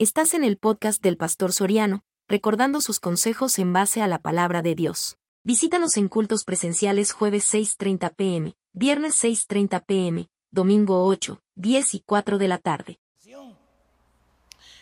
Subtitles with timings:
[0.00, 4.62] Estás en el podcast del Pastor Soriano, recordando sus consejos en base a la palabra
[4.62, 5.18] de Dios.
[5.42, 12.38] Visítanos en cultos presenciales jueves 6.30 pm, viernes 6.30 pm, domingo 8, 10 y 4
[12.38, 13.00] de la tarde.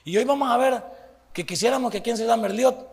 [0.04, 0.84] Y hoy vamos a ver
[1.32, 2.86] que quisiéramos que aquí en Ciudad Merliot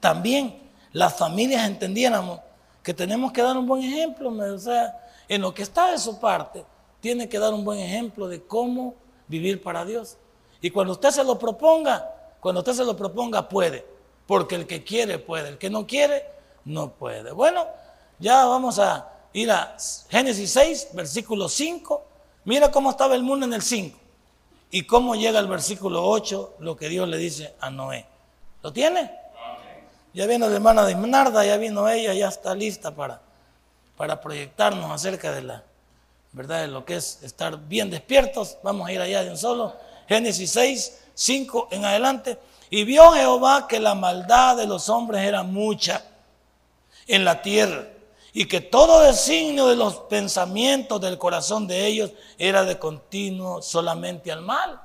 [0.00, 2.40] también las familias entendiéramos
[2.82, 6.20] que tenemos que dar un buen ejemplo, o sea, en lo que está de su
[6.20, 6.66] parte,
[7.00, 8.96] tiene que dar un buen ejemplo de cómo
[9.28, 10.18] vivir para Dios.
[10.62, 12.08] Y cuando usted se lo proponga,
[12.40, 13.84] cuando usted se lo proponga, puede.
[14.26, 16.24] Porque el que quiere puede, el que no quiere,
[16.64, 17.32] no puede.
[17.32, 17.66] Bueno,
[18.20, 19.76] ya vamos a ir a
[20.08, 22.04] Génesis 6, versículo 5.
[22.44, 23.98] Mira cómo estaba el mundo en el 5.
[24.70, 28.06] Y cómo llega el versículo 8, lo que Dios le dice a Noé.
[28.62, 29.10] ¿Lo tiene?
[30.14, 33.20] Ya vino la hermana de Narda, ya vino ella, ya está lista para,
[33.96, 35.64] para proyectarnos acerca de la
[36.32, 38.58] verdad de lo que es estar bien despiertos.
[38.62, 39.74] Vamos a ir allá de un solo.
[40.08, 42.38] Génesis 6, 5 en adelante.
[42.70, 46.04] Y vio Jehová que la maldad de los hombres era mucha
[47.06, 47.86] en la tierra
[48.32, 54.32] y que todo designio de los pensamientos del corazón de ellos era de continuo solamente
[54.32, 54.80] al mal.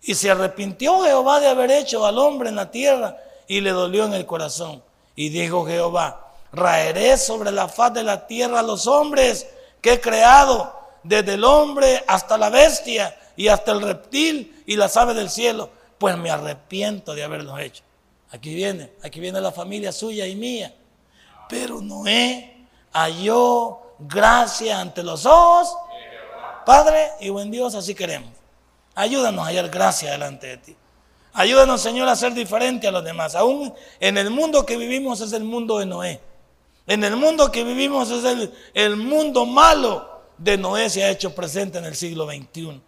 [0.00, 4.06] Y se arrepintió Jehová de haber hecho al hombre en la tierra y le dolió
[4.06, 4.82] en el corazón.
[5.14, 9.46] Y dijo Jehová, raeré sobre la faz de la tierra a los hombres
[9.82, 14.96] que he creado, desde el hombre hasta la bestia y hasta el reptil y las
[14.96, 17.82] aves del cielo, pues me arrepiento de haberlo hecho.
[18.30, 20.74] Aquí viene, aquí viene la familia suya y mía.
[21.48, 25.76] Pero Noé halló gracia ante los ojos.
[26.64, 28.30] Padre y buen Dios, así queremos.
[28.94, 30.76] Ayúdanos a hallar gracia delante de ti.
[31.34, 33.34] Ayúdanos, Señor, a ser diferente a los demás.
[33.34, 36.20] Aún en el mundo que vivimos es el mundo de Noé.
[36.86, 41.34] En el mundo que vivimos es el, el mundo malo de Noé se ha hecho
[41.34, 42.82] presente en el siglo XXI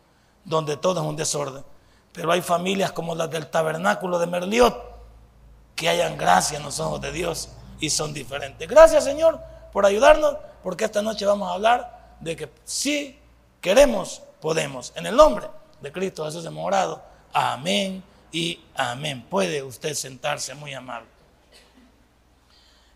[0.44, 1.64] donde todo es un desorden.
[2.12, 4.94] Pero hay familias como las del tabernáculo de Merliot
[5.74, 7.48] que hayan gracia en los ojos de Dios
[7.80, 8.68] y son diferentes.
[8.68, 9.40] Gracias Señor
[9.72, 13.18] por ayudarnos, porque esta noche vamos a hablar de que si
[13.60, 14.92] queremos, podemos.
[14.94, 15.48] En el nombre
[15.80, 17.02] de Cristo Jesús hemos orado.
[17.32, 19.26] Amén y amén.
[19.28, 21.08] Puede usted sentarse muy amable.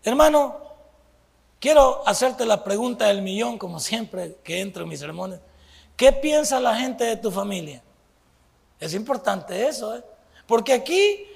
[0.03, 0.57] Hermano,
[1.59, 5.39] quiero hacerte la pregunta del millón, como siempre que entro en mis sermones.
[5.99, 7.81] ¿Qué piensa la gente de tu familia?
[8.79, 10.03] Es importante eso, ¿eh?
[10.47, 11.27] Porque aquí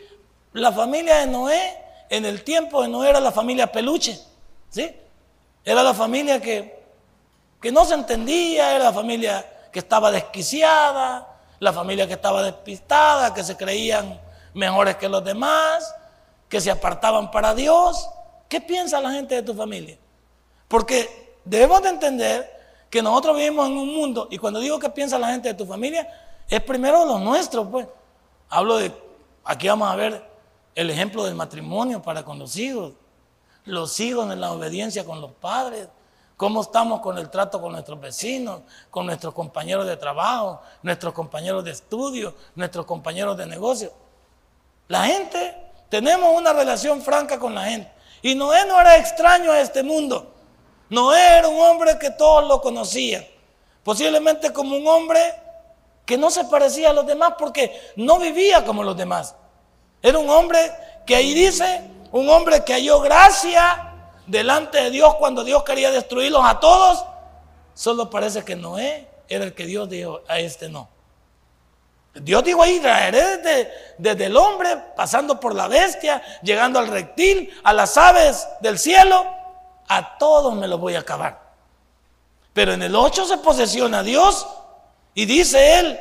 [0.53, 4.17] la familia de Noé, en el tiempo de Noé era la familia peluche,
[4.69, 4.95] ¿sí?
[5.65, 6.81] Era la familia que,
[7.61, 11.27] que no se entendía, era la familia que estaba desquiciada,
[11.59, 14.17] la familia que estaba despistada, que se creían
[14.53, 15.93] mejores que los demás,
[16.47, 18.09] que se apartaban para Dios.
[18.47, 19.97] ¿Qué piensa la gente de tu familia?
[20.69, 22.62] Porque debemos de entender
[22.93, 25.65] que nosotros vivimos en un mundo, y cuando digo que piensa la gente de tu
[25.65, 26.07] familia,
[26.47, 27.87] es primero lo nuestro, pues.
[28.49, 28.93] Hablo de,
[29.43, 30.23] aquí vamos a ver
[30.75, 32.93] el ejemplo del matrimonio para con los hijos,
[33.65, 35.87] los hijos en la obediencia con los padres,
[36.37, 38.61] cómo estamos con el trato con nuestros vecinos,
[38.91, 43.91] con nuestros compañeros de trabajo, nuestros compañeros de estudio, nuestros compañeros de negocio.
[44.87, 45.57] La gente,
[45.89, 47.91] tenemos una relación franca con la gente.
[48.21, 50.32] Y Noé no era extraño a este mundo.
[50.93, 53.25] No era un hombre que todos lo conocían.
[53.83, 55.19] Posiblemente como un hombre
[56.05, 59.33] que no se parecía a los demás porque no vivía como los demás.
[60.03, 60.71] Era un hombre
[61.07, 63.91] que ahí dice, un hombre que halló gracia
[64.27, 67.03] delante de Dios cuando Dios quería destruirlos a todos.
[67.73, 70.89] Solo parece que Noé era el que Dios dijo, a este no.
[72.13, 77.49] Dios dijo ahí, traeré desde, desde el hombre, pasando por la bestia, llegando al reptil,
[77.63, 79.41] a las aves del cielo
[79.97, 81.41] a todos me los voy a acabar.
[82.53, 84.47] Pero en el 8 se posesiona Dios
[85.13, 85.99] y dice él,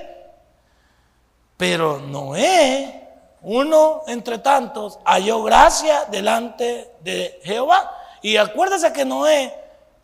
[1.57, 3.09] pero Noé,
[3.43, 7.99] uno entre tantos, halló gracia delante de Jehová.
[8.21, 9.55] Y acuérdese que Noé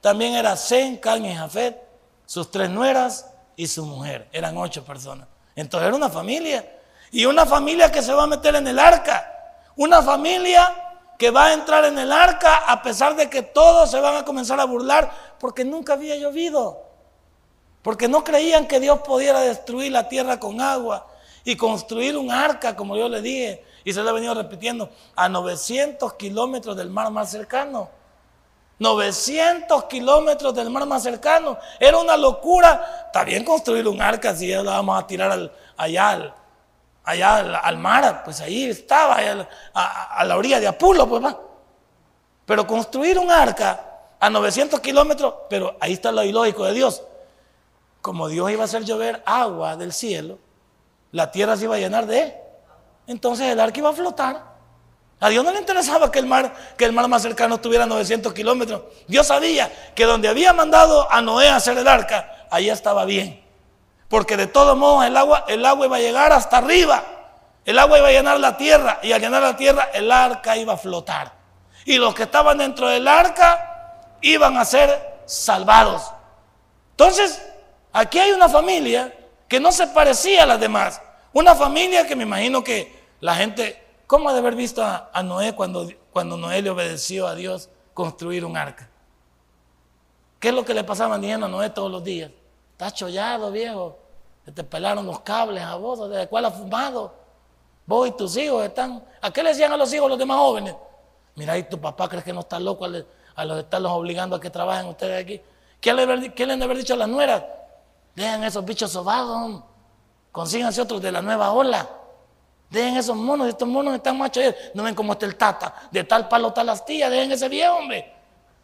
[0.00, 1.82] también era Zen, Can y Jafet,
[2.26, 4.28] sus tres nueras y su mujer.
[4.32, 5.28] Eran ocho personas.
[5.56, 6.64] Entonces era una familia.
[7.10, 9.60] Y una familia que se va a meter en el arca.
[9.76, 10.87] Una familia
[11.18, 14.24] que va a entrar en el arca a pesar de que todos se van a
[14.24, 15.10] comenzar a burlar
[15.40, 16.84] porque nunca había llovido.
[17.82, 21.06] Porque no creían que Dios pudiera destruir la tierra con agua
[21.44, 25.28] y construir un arca, como yo le dije, y se lo he venido repitiendo, a
[25.28, 27.90] 900 kilómetros del mar más cercano.
[28.78, 31.58] 900 kilómetros del mar más cercano.
[31.80, 33.06] Era una locura.
[33.06, 36.34] Está bien construir un arca si ya la vamos a tirar allá al,
[37.08, 39.16] allá al, mar, pues ahí estaba,
[39.74, 41.40] a, la orilla de Apulo, pues va.
[42.44, 43.80] Pero construir un arca
[44.20, 47.02] a 900 kilómetros, pero ahí está lo ilógico de Dios.
[48.02, 50.38] Como Dios iba a hacer llover agua del cielo,
[51.12, 52.34] la tierra se iba a llenar de él.
[53.06, 54.42] Entonces el arca iba a flotar.
[55.20, 57.86] A Dios no le interesaba que el mar, que el mar más cercano estuviera a
[57.86, 58.82] 900 kilómetros.
[59.06, 63.47] Dios sabía que donde había mandado a Noé a hacer el arca, allá estaba bien.
[64.08, 67.04] Porque de todos modos el agua, el agua iba a llegar hasta arriba.
[67.64, 70.72] El agua iba a llenar la tierra y al llenar la tierra el arca iba
[70.72, 71.32] a flotar.
[71.84, 76.10] Y los que estaban dentro del arca iban a ser salvados.
[76.92, 77.42] Entonces,
[77.92, 79.14] aquí hay una familia
[79.46, 81.00] que no se parecía a las demás.
[81.32, 85.54] Una familia que me imagino que la gente, ¿cómo ha de haber visto a, Noé
[85.54, 88.88] cuando, cuando Noé le obedeció a Dios construir un arca?
[90.40, 92.30] ¿Qué es lo que le pasaban diciendo a Noé todos los días?
[92.78, 93.98] Estás chollado, viejo.
[94.54, 97.12] Te pelaron los cables a vos, ¿de cuál has fumado?
[97.84, 99.02] Vos y tus hijos están.
[99.20, 100.76] ¿A qué le decían a los hijos los demás jóvenes?
[101.34, 104.48] Mira, y tu papá crees que no está loco a los estarlos obligando a que
[104.48, 105.40] trabajen ustedes aquí.
[105.80, 107.42] ¿Qué le, qué han de haber dicho a las nueras?
[108.14, 109.60] Dejen esos bichos sobados.
[110.30, 111.84] Consíganse otros de la nueva ola.
[112.70, 114.54] Dejen esos monos, estos monos están machos.
[114.72, 115.74] No ven cómo está el tata.
[115.90, 117.10] De tal palo tal astilla.
[117.10, 118.14] Dejen ese viejo, hombre.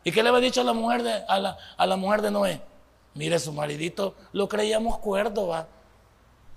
[0.04, 2.30] ¿Y qué le había dicho a la mujer de, a la, a la mujer de
[2.30, 2.73] Noé?
[3.14, 5.66] Mire, su maridito lo creíamos cuerdo, va.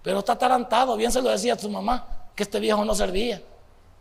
[0.02, 0.96] Pero está atarantado.
[0.96, 3.42] Bien se lo decía a su mamá, que este viejo no servía.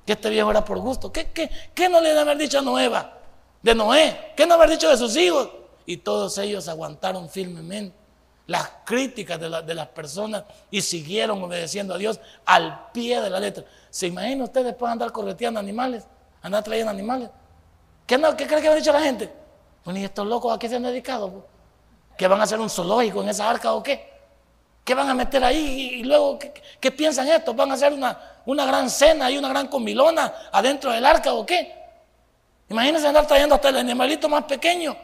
[0.05, 1.12] Que este viejo era por gusto.
[1.12, 3.19] ¿Qué, qué, qué no le debe haber dicho a Noé, va?
[3.62, 4.32] De Noé.
[4.37, 5.49] ¿Qué no haber dicho de sus hijos?
[5.85, 8.06] Y todos ellos aguantaron firmemente
[8.47, 13.64] las críticas de, las personas y siguieron obedeciendo a Dios al pie de la letra.
[13.91, 16.06] ¿Se imagina usted después andar correteando animales?
[16.43, 17.31] Andar trayendo animales.
[18.06, 19.32] ¿Qué, no, qué cree que ha dicho la gente?
[19.82, 21.44] Pues ni estos locos a qué se han dedicado.
[22.17, 24.13] ¿Que van a hacer un zoológico en esa arca o qué?
[24.85, 26.01] ¿Qué van a meter ahí?
[26.01, 26.39] Y, luego,
[26.81, 27.55] ¿qué, piensan estos?
[27.55, 31.45] ¿Van a hacer una, una gran cena y una gran comilona adentro del arca o
[31.45, 31.75] qué?
[32.69, 34.97] Imagínense andar trayendo hasta el animalito más pequeño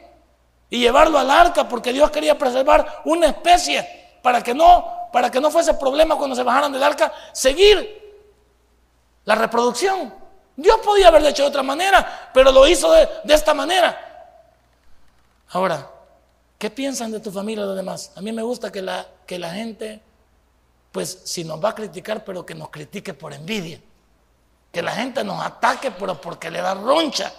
[0.70, 5.41] y llevarlo al arca porque Dios quería preservar una especie para que no, para que
[5.41, 8.03] no fuese problema cuando se bajaran del arca seguir
[9.25, 10.14] la reproducción.
[10.56, 13.99] Dios podía haberlo hecho de otra manera, pero lo hizo de, esta manera.
[15.50, 15.88] Ahora,
[16.62, 18.12] ¿qué piensan de tu familia los demás?
[18.14, 20.00] A mí me gusta que la, que la gente,
[20.93, 23.81] pues si nos va a criticar, pero que nos critique por envidia.
[24.70, 27.32] Que la gente nos ataque, pero porque le da roncha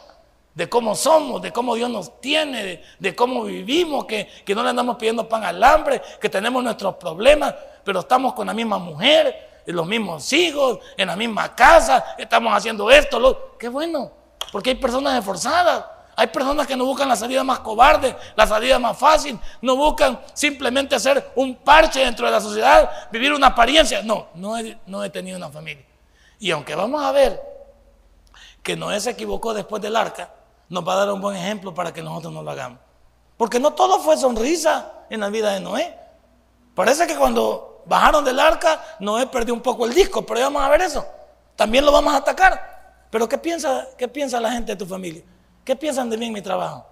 [0.53, 4.97] de cómo somos, de cómo Dios nos tiene, de, cómo vivimos, que, no le andamos
[4.97, 7.55] pidiendo pan al hambre, que tenemos nuestros problemas,
[7.85, 12.91] pero estamos con la misma mujer, los mismos hijos, en la misma casa, estamos haciendo
[12.91, 14.11] esto, lo, qué bueno,
[14.51, 18.77] porque hay personas esforzadas, hay personas que no buscan la salida más cobarde, la salida
[18.77, 24.03] más fácil, no buscan simplemente hacer un parche dentro de la sociedad, vivir una apariencia,
[24.03, 25.85] no, no he, no he tenido una familia.
[26.39, 27.41] Y aunque vamos a ver
[28.61, 30.29] que Noé se equivocó después del arca,
[30.69, 32.79] nos va a dar un buen ejemplo para que nosotros no lo hagamos.
[33.37, 35.97] Porque no todo fue sonrisa en la vida de Noé.
[36.75, 40.61] Parece que cuando bajaron del arca, Noé perdió un poco el disco, pero ya vamos
[40.61, 41.05] a ver eso.
[41.55, 43.07] También lo vamos a atacar.
[43.09, 45.23] Pero ¿qué piensa, qué piensa la gente de tu familia?
[45.63, 46.85] ¿Qué piensan de mí en mi trabajo?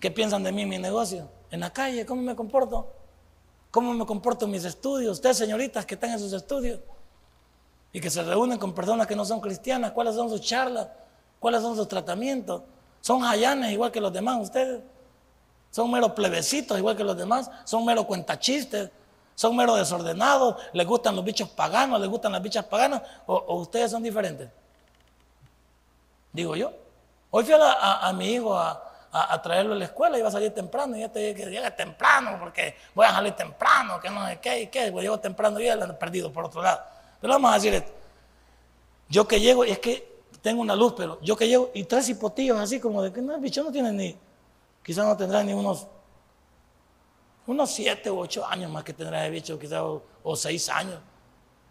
[0.00, 1.28] ¿Qué piensan de mí en mi negocio?
[1.50, 2.92] En la calle, ¿cómo me comporto?
[3.70, 5.12] ¿Cómo me comporto en mis estudios?
[5.12, 6.80] Ustedes, señoritas, que están en sus estudios
[7.92, 10.88] y que se reúnen con personas que no son cristianas, ¿cuáles son sus charlas?
[11.38, 12.62] ¿Cuáles son sus tratamientos?
[13.00, 14.82] Son jayanes igual que los demás ustedes.
[15.70, 17.50] Son meros plebecitos igual que los demás.
[17.64, 18.90] Son meros cuentachistes.
[19.34, 20.56] Son meros desordenados.
[20.72, 22.00] Les gustan los bichos paganos.
[22.00, 23.02] Les gustan las bichas paganas.
[23.26, 24.48] ¿O, ustedes son diferentes?
[26.32, 26.72] Digo yo.
[27.36, 30.16] Hoy fui a, mi hijo a, traerlo a la escuela.
[30.16, 30.96] Iba a salir temprano.
[30.96, 33.98] Y ya te dije que llegue temprano porque voy a salir temprano.
[33.98, 34.92] Que no sé qué y qué.
[34.92, 36.80] Pues llego temprano y ya lo han perdido por otro lado.
[37.20, 37.92] Pero vamos a decir esto.
[39.08, 42.08] Yo que llego, y es que tengo una luz, pero yo que llevo, y tres
[42.08, 44.16] hipotillos así como de que no, el bicho no tiene ni,
[44.84, 45.88] quizás no tendrá ni unos,
[47.48, 49.82] unos siete u ocho años más que tendrá el bicho, quizás,
[50.22, 51.00] o, seis años.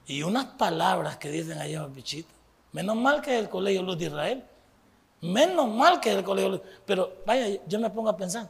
[0.08, 2.34] Y unas palabras que dicen allá los bichitos.
[2.74, 4.44] Menos mal que es el Colegio Luz de Israel.
[5.24, 6.62] Menos mal que el Colegio.
[6.86, 8.50] Pero vaya, yo me pongo a pensar,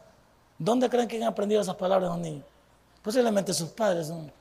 [0.57, 2.43] ¿dónde creen que han aprendido esas palabras los niños?
[3.03, 4.31] Posiblemente sus padres son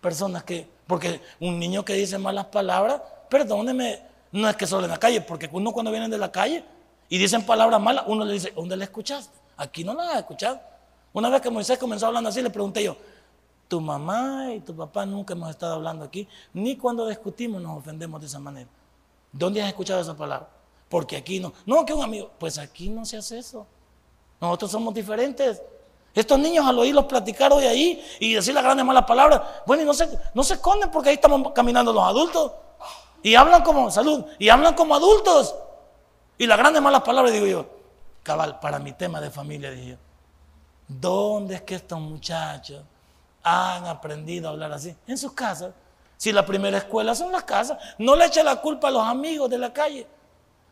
[0.00, 4.02] personas que, porque un niño que dice malas palabras, perdóneme,
[4.32, 6.62] no es que solo en la calle, porque uno cuando vienen de la calle
[7.08, 9.38] y dicen palabras malas, uno le dice, ¿dónde la escuchaste?
[9.56, 10.60] Aquí no la has escuchado.
[11.14, 12.96] Una vez que Moisés comenzó hablando así, le pregunté yo,
[13.68, 18.20] tu mamá y tu papá nunca hemos estado hablando aquí, ni cuando discutimos nos ofendemos
[18.20, 18.68] de esa manera.
[19.32, 20.48] ¿Dónde has escuchado esa palabra?
[20.94, 21.52] Porque aquí no.
[21.66, 22.30] No, que un amigo.
[22.38, 23.66] Pues aquí no se hace eso.
[24.40, 25.60] Nosotros somos diferentes.
[26.14, 29.86] Estos niños al oírlos platicar hoy ahí y decir las grandes malas palabras, bueno, y
[29.86, 32.52] no se, no se esconden porque ahí estamos caminando los adultos.
[33.24, 35.56] Y hablan como salud, y hablan como adultos.
[36.38, 37.66] Y las grandes malas palabras, digo yo,
[38.22, 39.96] cabal, para mi tema de familia, dije yo,
[40.86, 42.84] ¿dónde es que estos muchachos
[43.42, 44.94] han aprendido a hablar así?
[45.08, 45.72] En sus casas.
[46.16, 49.50] Si la primera escuela son las casas, no le eche la culpa a los amigos
[49.50, 50.13] de la calle.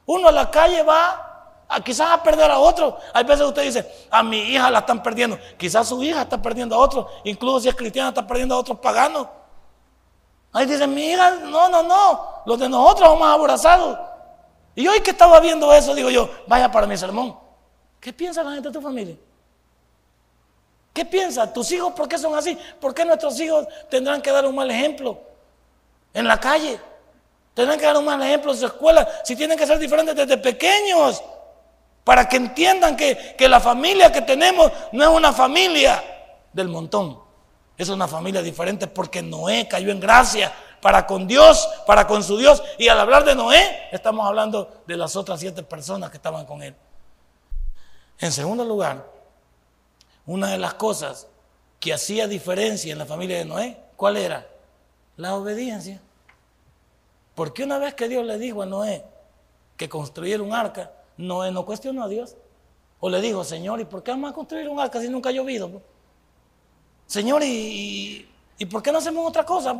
[0.06, 2.98] Uno a la calle va a, quizás a perder a otro.
[3.12, 5.38] Hay veces usted dice, a mi hija la están perdiendo.
[5.56, 7.08] Quizás su hija está perdiendo a otro.
[7.24, 9.28] Incluso si es cristiana está perdiendo a otros paganos.
[10.52, 12.42] Ahí dice, mi hija, no, no, no.
[12.44, 13.98] Los de nosotros vamos abrazados.
[14.74, 17.36] Y hoy que estaba viendo eso, digo yo, vaya para mi sermón.
[18.00, 19.16] ¿Qué piensa la gente de tu familia?
[20.92, 21.50] ¿Qué piensa?
[21.50, 22.58] ¿Tus hijos por qué son así?
[22.80, 25.18] ¿Por qué nuestros hijos tendrán que dar un mal ejemplo
[26.12, 26.78] en la calle?
[27.54, 30.38] Tendrán que dar un mal ejemplo en su escuela si tienen que ser diferentes desde
[30.38, 31.22] pequeños
[32.04, 36.02] para que entiendan que, que la familia que tenemos no es una familia
[36.52, 37.20] del montón.
[37.76, 42.36] Es una familia diferente porque Noé cayó en gracia para con Dios, para con su
[42.36, 42.62] Dios.
[42.78, 46.62] Y al hablar de Noé, estamos hablando de las otras siete personas que estaban con
[46.62, 46.74] él.
[48.18, 49.06] En segundo lugar,
[50.26, 51.28] una de las cosas
[51.80, 54.46] que hacía diferencia en la familia de Noé, ¿cuál era?
[55.16, 56.00] La obediencia.
[57.34, 59.04] Porque una vez que Dios le dijo a Noé
[59.76, 62.36] que construyera un arca, Noé no cuestionó a Dios.
[63.00, 65.32] O le dijo, Señor, ¿y por qué vamos a construir un arca si nunca ha
[65.32, 65.82] llovido?
[67.06, 68.28] Señor, ¿y,
[68.70, 69.76] por qué no hacemos otra cosa?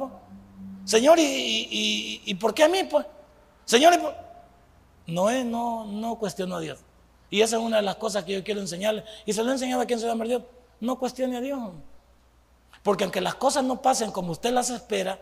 [0.85, 2.83] Señor, ¿y, por qué a mí?
[2.85, 3.07] Pues?
[3.65, 3.95] Señor,
[5.07, 6.81] Noé no, no cuestionó a Dios.
[7.31, 9.05] Y esa es una de las cosas que yo quiero enseñarle.
[9.25, 10.43] Y se lo he enseñado a quien se llama Dios.
[10.81, 11.59] No cuestione a Dios.
[12.83, 15.19] Porque aunque las cosas no pasen como usted las espera,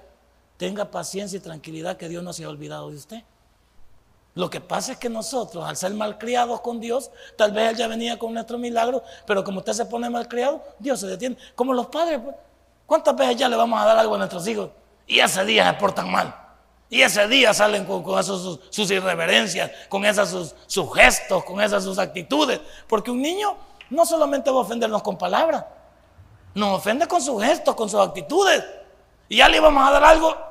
[0.61, 3.23] tenga paciencia y tranquilidad que Dios no se ha olvidado de usted.
[4.35, 7.89] Lo que pasa es que nosotros, al ser malcriados con Dios, tal vez Él ya
[7.89, 11.39] venía con nuestro milagro, pero como usted se pone malcriado, Dios se detiene.
[11.55, 12.37] Como los padres, pues.
[12.85, 14.69] ¿cuántas veces ya le vamos a dar algo a nuestros hijos?
[15.07, 16.37] Y ese día se portan mal.
[16.91, 22.61] Y ese día salen con, sus, irreverencias, con esos sus, gestos, con esas sus actitudes.
[22.87, 23.57] Porque un niño
[23.89, 25.65] no solamente va a ofendernos con palabras,
[26.53, 28.63] nos ofende con sus gestos, con sus actitudes.
[29.27, 30.50] Y ya le vamos a dar algo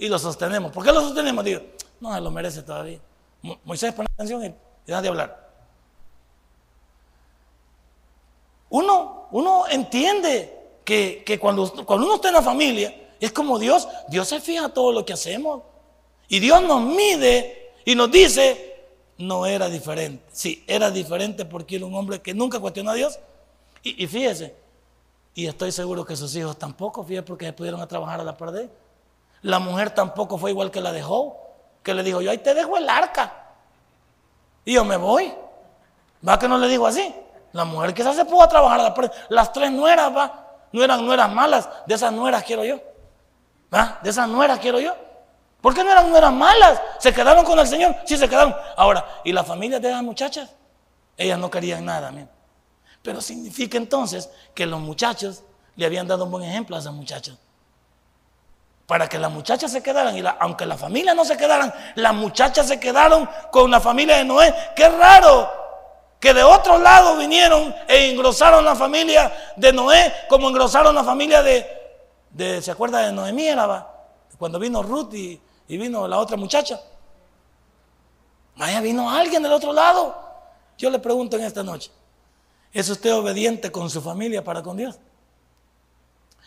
[0.00, 0.72] y lo sostenemos.
[0.72, 1.44] ¿Por qué lo sostenemos?
[1.44, 1.60] Digo,
[2.00, 2.98] no se lo merece todavía.
[3.64, 4.54] Moisés pone atención y,
[4.86, 5.50] deja de hablar.
[8.70, 13.86] Uno, uno entiende que, que cuando, cuando uno está en la familia, es como Dios,
[14.08, 15.62] Dios se fija todo lo que hacemos.
[16.28, 18.86] Y Dios nos mide y nos dice,
[19.18, 20.24] no era diferente.
[20.32, 23.18] Sí, era diferente porque era un hombre que nunca cuestionó a Dios.
[23.82, 24.54] Y, fíjese,
[25.34, 28.36] y estoy seguro que sus hijos tampoco, fíjese, porque se pudieron a trabajar a la
[28.36, 28.52] par
[29.42, 31.38] La mujer tampoco fue igual que la dejó,
[31.82, 33.32] que le dijo, yo ahí te dejo el arca.
[34.64, 35.32] Y yo me voy.
[36.26, 37.14] ¿Va que no le digo así?
[37.52, 38.94] La mujer quizás se pudo trabajar
[39.28, 40.46] Las tres nueras, va.
[40.72, 42.78] No eran nueras malas, de esas nueras quiero yo.
[44.02, 44.94] De esas nueras quiero yo.
[45.60, 46.80] ¿Por qué no eran nueras malas?
[46.98, 47.96] Se quedaron con el Señor.
[48.04, 48.54] Sí, se quedaron.
[48.76, 50.50] Ahora, ¿y la familia de esas muchachas?
[51.16, 52.12] Ellas no querían nada.
[53.02, 55.42] Pero significa entonces que los muchachos
[55.76, 57.36] le habían dado un buen ejemplo a esas muchachas.
[58.90, 62.66] Para que las muchachas se quedaran, y aunque la familia no se quedaran, las muchachas
[62.66, 64.52] se quedaron con la familia de Noé.
[64.74, 65.48] Qué raro
[66.18, 71.40] que de otro lado vinieron e engrosaron la familia de Noé como engrosaron la familia
[71.40, 73.46] de, ¿se acuerda de Noemí?
[74.36, 76.80] cuando vino Ruth y, vino la otra muchacha.
[78.56, 80.20] Vaya, vino alguien del otro lado.
[80.76, 81.92] Yo le pregunto en esta noche,
[82.72, 84.98] ¿es usted obediente con su familia para con Dios?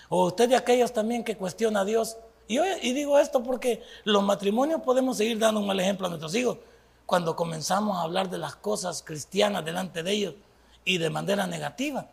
[0.10, 2.18] ¿O usted de aquellos también que cuestiona a Dios?
[2.48, 6.36] Y, y digo esto porque los matrimonios podemos seguir dando un mal ejemplo a nuestros
[6.36, 6.58] hijos
[7.06, 10.36] cuando comenzamos a hablar de las cosas cristianas delante de ellos
[10.86, 12.08] y de manera negativa.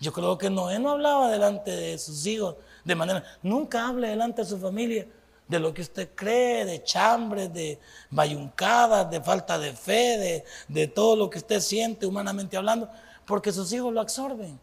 [0.00, 4.42] Yo creo que Noé no hablaba delante de sus hijos de manera, nunca hable delante
[4.42, 5.06] de su familia
[5.46, 7.78] de lo que usted cree, de chambres, de
[8.10, 12.88] bayuncadas, de falta de fe, de todo lo que usted siente humanamente hablando,
[13.26, 14.58] porque sus hijos lo absorben,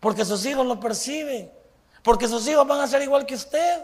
[0.00, 1.50] porque sus hijos lo perciben,
[2.02, 3.82] porque sus hijos van a ser igual que usted.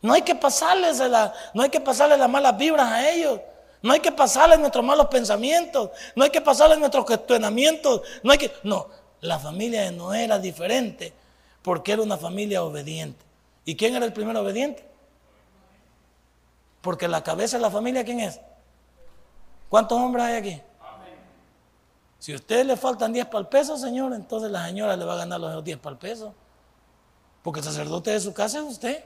[0.00, 3.40] No hay que pasarles la, no hay que pasarle las malas vibras a ellos.
[3.82, 8.38] No hay que pasarles nuestros malos pensamientos, no hay que pasarles nuestros cuestionamientos, no hay
[8.38, 8.88] que no,
[9.20, 11.12] la familia de Noé era diferente
[11.62, 13.24] porque era una familia obediente.
[13.64, 14.84] ¿Y quién era el primero obediente?
[16.80, 18.40] Porque la cabeza de la familia, ¿quién es?
[19.68, 20.62] ¿Cuántos hombres hay aquí?
[22.18, 25.14] Si a usted le faltan 10 para el peso, señor, entonces la señora le va
[25.14, 26.34] a ganar los 10 para el peso.
[27.42, 29.04] Porque el sacerdote de su casa es usted.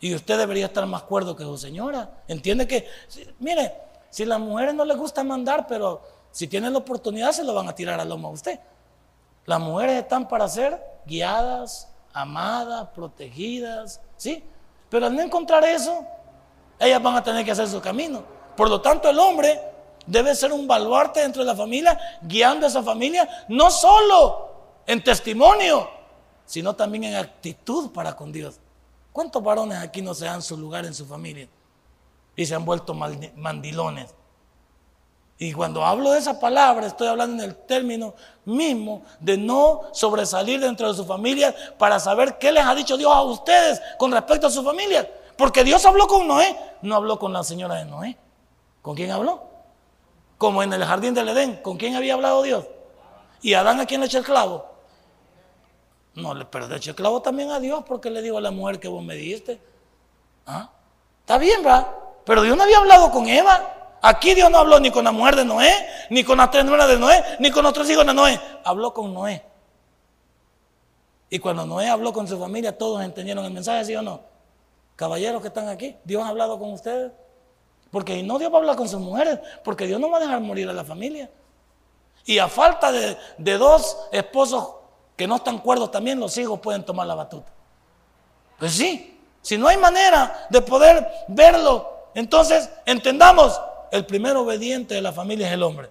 [0.00, 2.22] Y usted debería estar más cuerdo que su señora.
[2.28, 2.88] Entiende que,
[3.40, 3.74] mire,
[4.10, 7.54] si a las mujeres no les gusta mandar, pero si tienen la oportunidad se lo
[7.54, 8.60] van a tirar al lomo a usted.
[9.44, 14.44] Las mujeres están para ser guiadas, amadas, protegidas, ¿sí?
[14.90, 16.06] Pero al no encontrar eso,
[16.78, 18.22] ellas van a tener que hacer su camino.
[18.56, 19.60] Por lo tanto, el hombre
[20.06, 24.48] debe ser un baluarte dentro de la familia, guiando a esa familia, no solo
[24.86, 25.88] en testimonio,
[26.44, 28.58] sino también en actitud para con Dios.
[29.18, 31.48] ¿Cuántos varones aquí no se dan su lugar en su familia?
[32.36, 34.14] Y se han vuelto mandilones.
[35.38, 40.60] Y cuando hablo de esa palabra, estoy hablando en el término mismo de no sobresalir
[40.60, 44.46] dentro de su familia para saber qué les ha dicho Dios a ustedes con respecto
[44.46, 45.10] a su familia.
[45.36, 48.16] Porque Dios habló con Noé, no habló con la señora de Noé.
[48.82, 49.42] ¿Con quién habló?
[50.36, 52.66] Como en el jardín del Edén, ¿con quién había hablado Dios?
[53.42, 54.67] ¿Y Adán a quién le echó el clavo?
[56.18, 56.46] No, le
[56.76, 59.14] echó el clavo también a Dios porque le digo a la mujer que vos me
[59.14, 59.60] diste.
[60.46, 60.68] ¿Ah?
[61.20, 61.94] Está bien, va.
[62.24, 63.96] Pero Dios no había hablado con Eva.
[64.02, 65.72] Aquí Dios no habló ni con la mujer de Noé,
[66.10, 68.40] ni con las tres nueras de Noé, ni con otros hijos de Noé.
[68.64, 69.44] Habló con Noé.
[71.30, 74.20] Y cuando Noé habló con su familia, todos entendieron el mensaje, ¿sí o no?
[74.96, 77.12] Caballeros que están aquí, Dios ha hablado con ustedes.
[77.92, 80.40] Porque no Dios va a hablar con sus mujeres, porque Dios no va a dejar
[80.40, 81.30] morir a la familia.
[82.24, 84.77] Y a falta de, de dos esposos
[85.18, 87.50] que no están cuerdos, también los hijos pueden tomar la batuta.
[88.56, 93.60] Pues sí, si no hay manera de poder verlo, entonces entendamos,
[93.90, 95.90] el primer obediente de la familia es el hombre.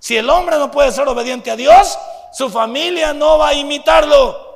[0.00, 1.96] Si el hombre no puede ser obediente a Dios,
[2.32, 4.52] su familia no va a imitarlo.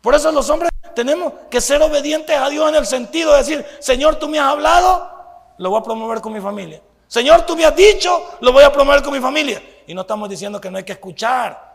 [0.00, 3.66] Por eso los hombres tenemos que ser obedientes a Dios en el sentido de decir,
[3.78, 5.10] Señor, tú me has hablado,
[5.58, 6.80] lo voy a promover con mi familia.
[7.08, 9.62] Señor, tú me has dicho, lo voy a promover con mi familia.
[9.86, 11.73] Y no estamos diciendo que no hay que escuchar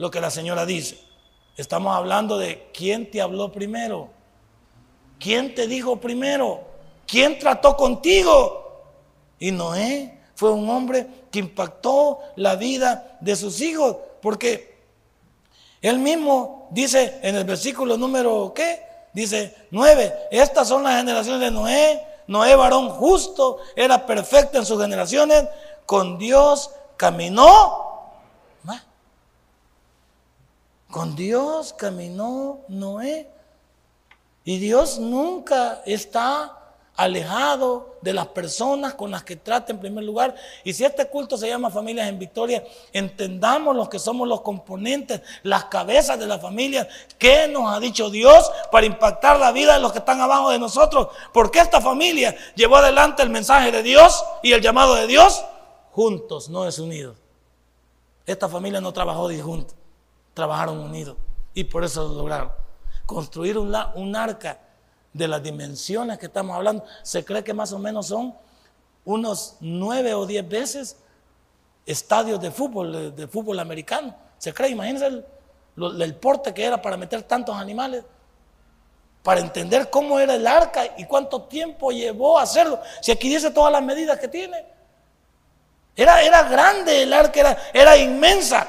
[0.00, 0.98] lo que la señora dice.
[1.58, 4.08] Estamos hablando de quién te habló primero.
[5.18, 6.62] ¿Quién te dijo primero?
[7.06, 8.86] ¿Quién trató contigo?
[9.38, 14.80] Y Noé fue un hombre que impactó la vida de sus hijos, porque
[15.82, 18.82] él mismo dice en el versículo número, ¿qué?
[19.12, 22.02] Dice 9, estas son las generaciones de Noé.
[22.26, 25.44] Noé, varón justo, era perfecto en sus generaciones,
[25.84, 27.89] con Dios caminó.
[30.90, 33.28] Con Dios caminó Noé.
[34.44, 36.56] Y Dios nunca está
[36.96, 40.34] alejado de las personas con las que trata en primer lugar.
[40.64, 45.22] Y si este culto se llama Familias en Victoria, entendamos los que somos los componentes,
[45.42, 46.86] las cabezas de la familia,
[47.18, 50.58] qué nos ha dicho Dios para impactar la vida de los que están abajo de
[50.58, 51.08] nosotros.
[51.32, 55.42] Porque esta familia llevó adelante el mensaje de Dios y el llamado de Dios
[55.92, 57.16] juntos, no desunidos.
[58.26, 59.74] Esta familia no trabajó disjuntos,
[60.40, 61.16] trabajaron unidos
[61.52, 62.50] y por eso lo lograron.
[63.04, 64.58] Construir un, un arca
[65.12, 68.34] de las dimensiones que estamos hablando, se cree que más o menos son
[69.04, 70.96] unos nueve o diez veces
[71.84, 74.14] estadios de fútbol, de, fútbol americano.
[74.38, 78.02] Se cree, imagínense el, el, porte que era para meter tantos animales,
[79.22, 82.80] para entender cómo era el arca y cuánto tiempo llevó hacerlo.
[83.02, 84.64] Si aquí dice todas las medidas que tiene.
[85.94, 88.66] Era, era grande el arca, era, era inmensa.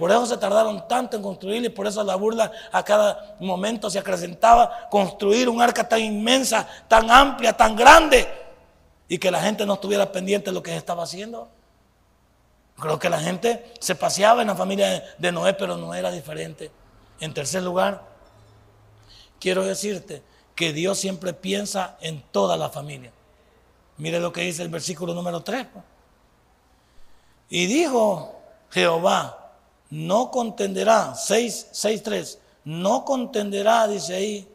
[0.00, 3.90] Por eso se tardaron tanto en construir y por eso la burla a cada momento
[3.90, 4.88] se acrecentaba.
[4.88, 8.26] Construir un arca tan inmensa, tan amplia, tan grande
[9.08, 11.50] y que la gente no estuviera pendiente de lo que estaba haciendo.
[12.78, 16.70] Creo que la gente se paseaba en la familia de Noé, pero no era diferente.
[17.20, 18.02] En tercer lugar,
[19.38, 20.22] quiero decirte
[20.54, 23.12] que Dios siempre piensa en toda la familia.
[23.98, 25.66] Mire lo que dice el versículo número 3.
[25.70, 25.84] Pues.
[27.50, 29.39] Y dijo Jehová,
[29.90, 31.70] no contenderá, 6,
[32.02, 34.48] 3, no contenderá, dice ahí,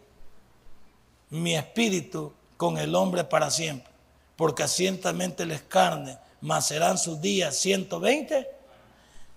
[1.30, 3.92] mi espíritu con el hombre para siempre,
[4.36, 8.50] porque asientamente les carne, mas serán sus días 120.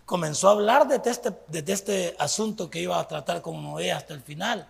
[0.04, 1.34] Comenzó a hablar de este,
[1.66, 4.66] este asunto que iba a tratar con Noé hasta el final.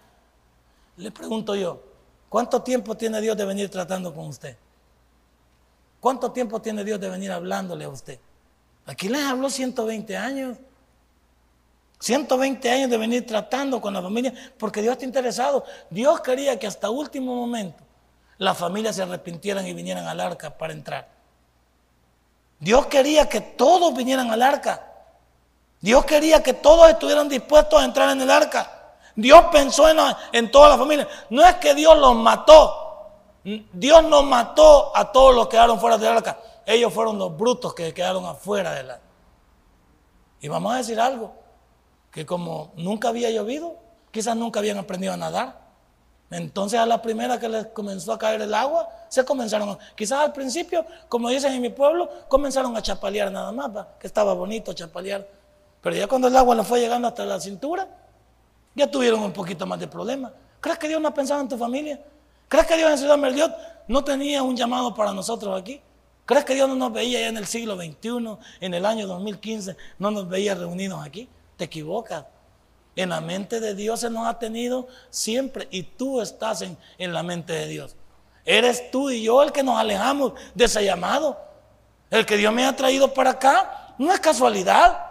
[0.97, 1.83] Le pregunto yo,
[2.29, 4.57] ¿cuánto tiempo tiene Dios de venir tratando con usted?
[6.01, 8.19] ¿Cuánto tiempo tiene Dios de venir hablándole a usted?
[8.87, 10.59] Aquí les habló 120 años.
[12.01, 15.65] 120 años de venir tratando con la familia porque Dios está interesado.
[15.91, 17.83] Dios quería que hasta último momento
[18.39, 21.09] las familias se arrepintieran y vinieran al arca para entrar.
[22.61, 24.85] Dios quería que todos vinieran al arca.
[25.81, 28.97] Dios quería que todos estuvieran dispuestos a entrar en el arca.
[29.15, 29.99] Dios pensó en,
[30.33, 31.09] en toda la familia.
[31.31, 32.85] No es que Dios los mató.
[33.43, 36.39] Dios no mató a todos los que quedaron fuera del arca.
[36.65, 39.03] Ellos fueron los brutos que quedaron afuera del arca.
[40.41, 41.48] Y vamos a decir algo
[42.11, 43.77] que como nunca había llovido,
[44.11, 45.69] quizás nunca habían aprendido a nadar.
[46.31, 50.33] Entonces a la primera que les comenzó a caer el agua, se comenzaron, quizás al
[50.33, 55.27] principio, como dicen en mi pueblo, comenzaron a chapalear nada más, que estaba bonito chapalear.
[55.81, 57.89] Pero ya cuando el agua les fue llegando hasta la cintura,
[58.75, 60.33] ya tuvieron un poquito más de problemas.
[60.61, 62.01] ¿Crees que Dios no pensaba en tu familia?
[62.49, 63.55] ¿Crees que Dios en Ciudad Merliot
[63.87, 65.81] no tenía un llamado para nosotros aquí?
[66.27, 69.77] ¿Crees que Dios no nos veía ya en el siglo XXI, en el año 2015,
[69.99, 71.29] no nos veía reunidos aquí?
[71.59, 72.25] Te equivocas.
[72.97, 77.13] En la mente de Dios se nos ha tenido siempre y tú estás en, en
[77.13, 77.95] la mente de Dios.
[78.45, 81.39] Eres tú y yo el que nos alejamos de ese llamado.
[82.11, 85.05] El que Dios me ha traído para acá no es casualidad.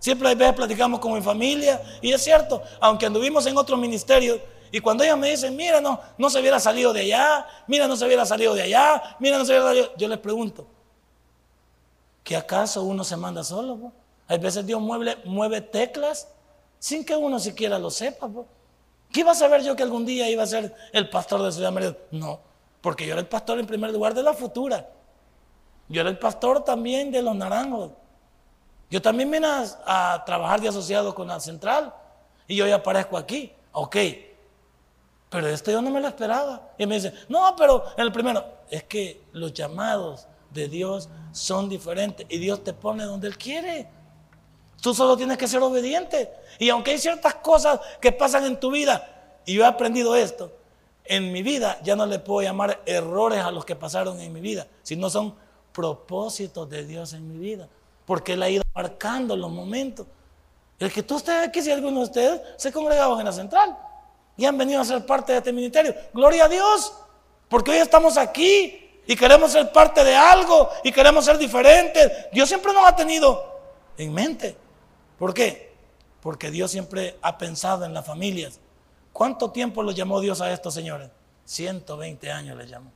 [0.00, 4.40] Siempre a veces platicamos con mi familia y es cierto, aunque anduvimos en otros ministerios
[4.72, 7.96] y cuando ellos me dicen, mira, no, no se hubiera salido de allá, mira, no
[7.96, 10.66] se hubiera salido de allá, mira, no se hubiera salido, yo les pregunto,
[12.22, 13.92] ¿que acaso uno se manda solo?
[14.30, 16.28] Hay veces Dios mueve, teclas
[16.78, 18.30] sin que uno siquiera lo sepa.
[19.10, 21.72] ¿Qué iba a saber yo que algún día iba a ser el pastor de Ciudad
[21.72, 21.96] Mérida?
[22.12, 22.38] No,
[22.80, 24.88] porque yo era el pastor en primer lugar de la futura.
[25.88, 27.90] Yo era el pastor también de los naranjos.
[28.88, 29.48] Yo también vine
[29.84, 31.92] a, trabajar de asociado con la central
[32.46, 33.52] y yo ya aparezco aquí.
[33.72, 33.96] Ok,
[35.28, 36.70] pero esto yo no me lo esperaba.
[36.78, 41.68] Y me dice, no, pero en el primero, es que los llamados de Dios son
[41.68, 43.98] diferentes y Dios te pone donde Él quiere.
[44.80, 46.30] Tú solo tienes que ser obediente.
[46.58, 50.52] Y aunque hay ciertas cosas que pasan en tu vida, y yo he aprendido esto,
[51.04, 54.40] en mi vida ya no le puedo llamar errores a los que pasaron en mi
[54.40, 55.34] vida, sino son
[55.72, 57.68] propósitos de Dios en mi vida,
[58.04, 60.06] porque Él ha ido marcando los momentos.
[60.78, 63.76] El que tú estés aquí, si alguno de ustedes se congregaban en la central
[64.36, 66.94] y han venido a ser parte de este ministerio, gloria a Dios,
[67.48, 72.30] porque hoy estamos aquí y queremos ser parte de algo y queremos ser diferentes.
[72.32, 73.60] Dios siempre nos ha tenido
[73.98, 74.56] en mente.
[75.20, 75.70] ¿Por qué?
[76.22, 78.58] Porque Dios siempre ha pensado en las familias.
[79.12, 81.10] ¿Cuánto tiempo lo llamó Dios a estos señores?
[81.44, 82.90] 120 años les llamó.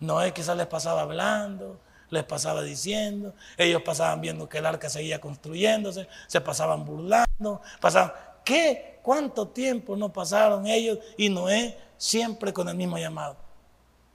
[0.00, 5.18] Noé quizás les pasaba hablando, les pasaba diciendo, ellos pasaban viendo que el arca seguía
[5.18, 8.12] construyéndose, se pasaban burlando, pasaban...
[8.44, 9.00] ¿Qué?
[9.02, 13.36] ¿Cuánto tiempo no pasaron ellos y Noé siempre con el mismo llamado?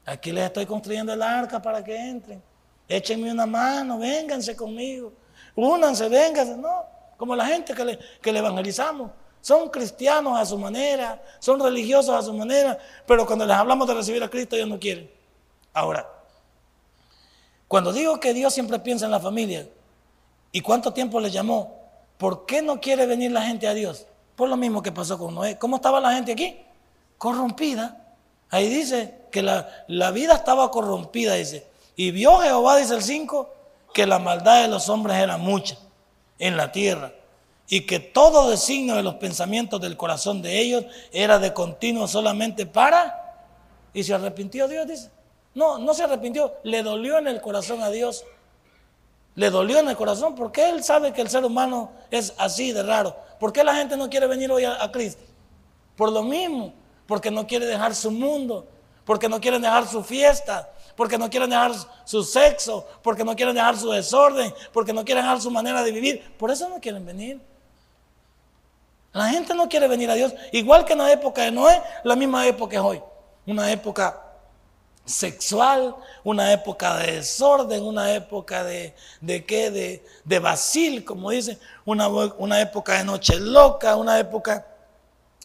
[0.06, 2.44] Aquí les estoy construyendo el arca para que entren.
[2.88, 5.23] Échenme una mano, vénganse conmigo.
[5.56, 6.58] Únanse, vénganse.
[6.58, 6.86] No,
[7.18, 9.12] como la gente que le, que evangelizamos.
[9.42, 13.94] Son cristianos a su manera, son religiosos a su manera, pero cuando les hablamos de
[13.94, 15.12] recibir a Cristo ellos no quieren.
[15.74, 16.08] Ahora,
[17.68, 19.68] cuando digo que Dios siempre piensa en la familia,
[20.52, 21.78] ¿y cuánto tiempo le llamó?
[22.18, 24.06] ¿Por qué no quiere venir la gente a Dios?
[24.36, 25.58] Por lo mismo que pasó con Noé.
[25.58, 26.58] ¿Cómo estaba la gente aquí?
[27.18, 28.16] Corrompida.
[28.50, 31.68] Ahí dice que la, la vida estaba corrompida, dice.
[31.96, 33.54] Y vio Jehová, dice el 5,
[33.94, 35.78] que la maldad de los hombres era mucha
[36.40, 37.14] en la tierra
[37.68, 42.66] y que todo designio de los pensamientos del corazón de ellos era de continuo solamente
[42.66, 43.20] para...
[43.94, 45.12] Y se arrepintió Dios, dice.
[45.56, 48.26] No, no se arrepintió, le dolió en el corazón a Dios.
[49.36, 52.84] Le dolió en el corazón porque Él sabe que el ser humano es así de
[52.84, 53.16] raro.
[53.40, 55.24] ¿Por qué la gente no quiere venir hoy a, Cristo?
[55.96, 56.74] Por lo mismo,
[57.06, 58.68] porque no quiere dejar su mundo,
[59.06, 61.72] porque no quieren dejar su fiesta, porque no quieren dejar
[62.06, 65.92] su sexo, porque no quieren dejar su desorden, porque no quieren dejar su manera de
[65.92, 66.34] vivir.
[66.38, 67.42] Por eso no quieren venir.
[69.12, 70.34] La gente no quiere venir a Dios.
[70.52, 73.02] Igual que en la época de Noé, la misma época es hoy.
[73.46, 74.20] Una época
[75.06, 81.60] sexual, una época de desorden, una época de, de qué, de, de vacil, como dicen,
[81.86, 84.66] una, una época de noche loca, una época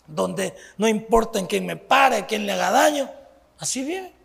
[0.06, 3.10] donde no importa en quién me pare, quién le haga daño.
[3.58, 4.17] Así vive.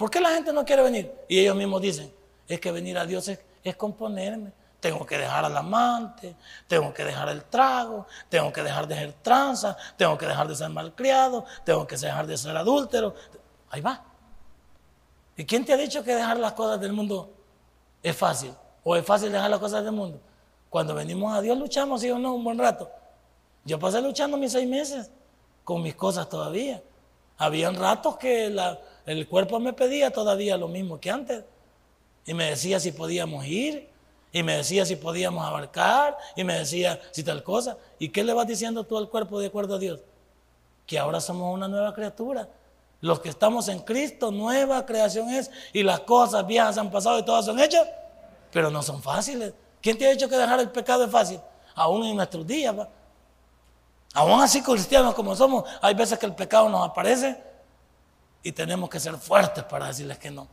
[0.00, 1.12] ¿Por qué la gente no quiere venir?
[1.28, 2.10] Y ellos mismos dicen,
[2.48, 4.50] es que venir a Dios es, componerme.
[4.80, 6.36] Tengo que dejar al amante,
[6.66, 10.56] tengo que dejar el trago, tengo que dejar de ser tranza, tengo que dejar de
[10.56, 13.14] ser malcriado, tengo que dejar de ser adúltero.
[13.68, 14.02] Ahí va.
[15.36, 17.34] ¿Y quién te ha dicho que dejar las cosas del mundo
[18.02, 18.54] es fácil?
[18.82, 20.18] ¿O es fácil dejar las cosas del mundo?
[20.70, 22.32] Cuando venimos a Dios luchamos, ¿sí o no?
[22.32, 22.90] Un buen rato.
[23.66, 25.10] Yo pasé luchando mis seis meses
[25.62, 26.82] con mis cosas todavía.
[27.36, 28.48] Habían ratos que
[29.10, 31.44] el cuerpo me pedía todavía lo mismo que antes.
[32.26, 33.90] Y me decía si podíamos ir
[34.32, 37.76] y me decía si podíamos abarcar, y me decía si tal cosa.
[37.98, 40.00] ¿Y qué le vas diciendo tú al cuerpo de acuerdo a Dios?
[40.86, 42.48] Que ahora somos una nueva criatura.
[43.00, 47.24] Los que estamos en Cristo, nueva creación es, y las cosas viejas han pasado y
[47.24, 47.88] todas son hechas,
[48.52, 49.52] pero no son fáciles.
[49.80, 51.40] ¿Quién te ha dicho que dejar el pecado es fácil?
[51.74, 52.74] Aún en nuestros días,
[54.12, 57.40] Aún así cristianos como somos, hay veces que el pecado nos aparece
[58.42, 60.48] y tenemos que ser fuertes para decirles que no.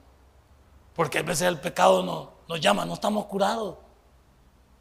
[0.95, 3.75] Porque a veces el pecado nos, nos llama, no estamos curados.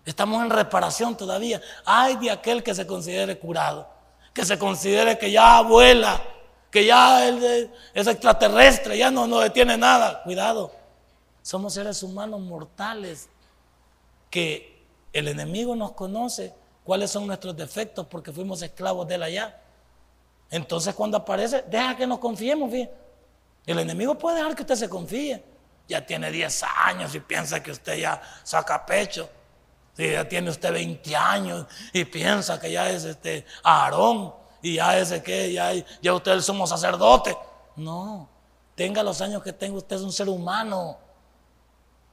[0.05, 1.61] Estamos en reparación todavía.
[1.85, 3.89] Hay de aquel que se considere curado,
[4.33, 6.21] que se considere que ya vuela,
[6.71, 10.23] que ya es extraterrestre, ya no, no detiene nada.
[10.23, 10.73] Cuidado,
[11.43, 13.29] somos seres humanos mortales
[14.31, 19.61] que el enemigo nos conoce cuáles son nuestros defectos porque fuimos esclavos de él allá.
[20.51, 25.43] Entonces cuando aparece, deja que nos confiemos, El enemigo puede dejar que usted se confíe
[25.89, 29.29] ya tiene 10 años y piensa que usted ya saca pecho.
[29.97, 34.99] Si ya tiene usted 20 años y piensa que ya es este Aarón y ya
[34.99, 35.73] ese que ya,
[36.13, 37.37] usted es el sumo sacerdote.
[37.77, 38.29] No,
[38.75, 40.99] tenga los años que tenga, usted es un ser humano.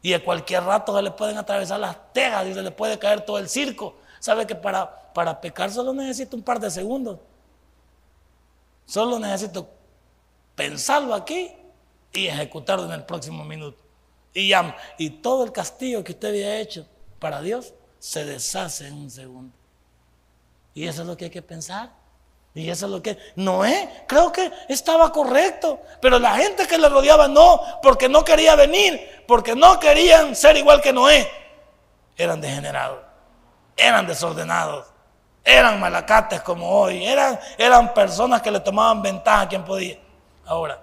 [0.01, 3.21] Y a cualquier rato se le pueden atravesar las tejas y se le puede caer
[3.21, 3.95] todo el circo.
[4.19, 7.19] ¿Sabe que para, para pecar solo necesito un par de segundos?
[8.85, 9.67] Solo necesito
[10.55, 11.51] pensarlo aquí
[12.11, 13.83] y ejecutarlo en el próximo minuto.
[14.33, 16.87] Y, ya, y todo el castigo que usted había hecho
[17.19, 19.55] para Dios se deshace en un segundo.
[20.73, 21.91] Y eso es lo que hay que pensar.
[22.55, 26.87] Y eso es lo que Noé creo que estaba correcto, pero la gente que le
[26.87, 31.29] rodeaba no, porque no quería venir, porque no querían ser igual que Noé.
[32.15, 32.99] Eran degenerados,
[33.75, 34.92] eran desordenados,
[35.43, 39.99] eran malacates como hoy, eran, eran personas que le tomaban ventaja a quien podía.
[40.45, 40.81] Ahora,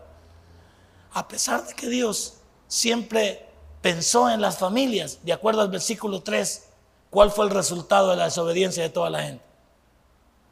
[1.13, 3.49] a pesar de que Dios siempre
[3.81, 6.69] pensó en las familias, de acuerdo al versículo 3,
[7.09, 9.45] ¿cuál fue el resultado de la desobediencia de toda la gente?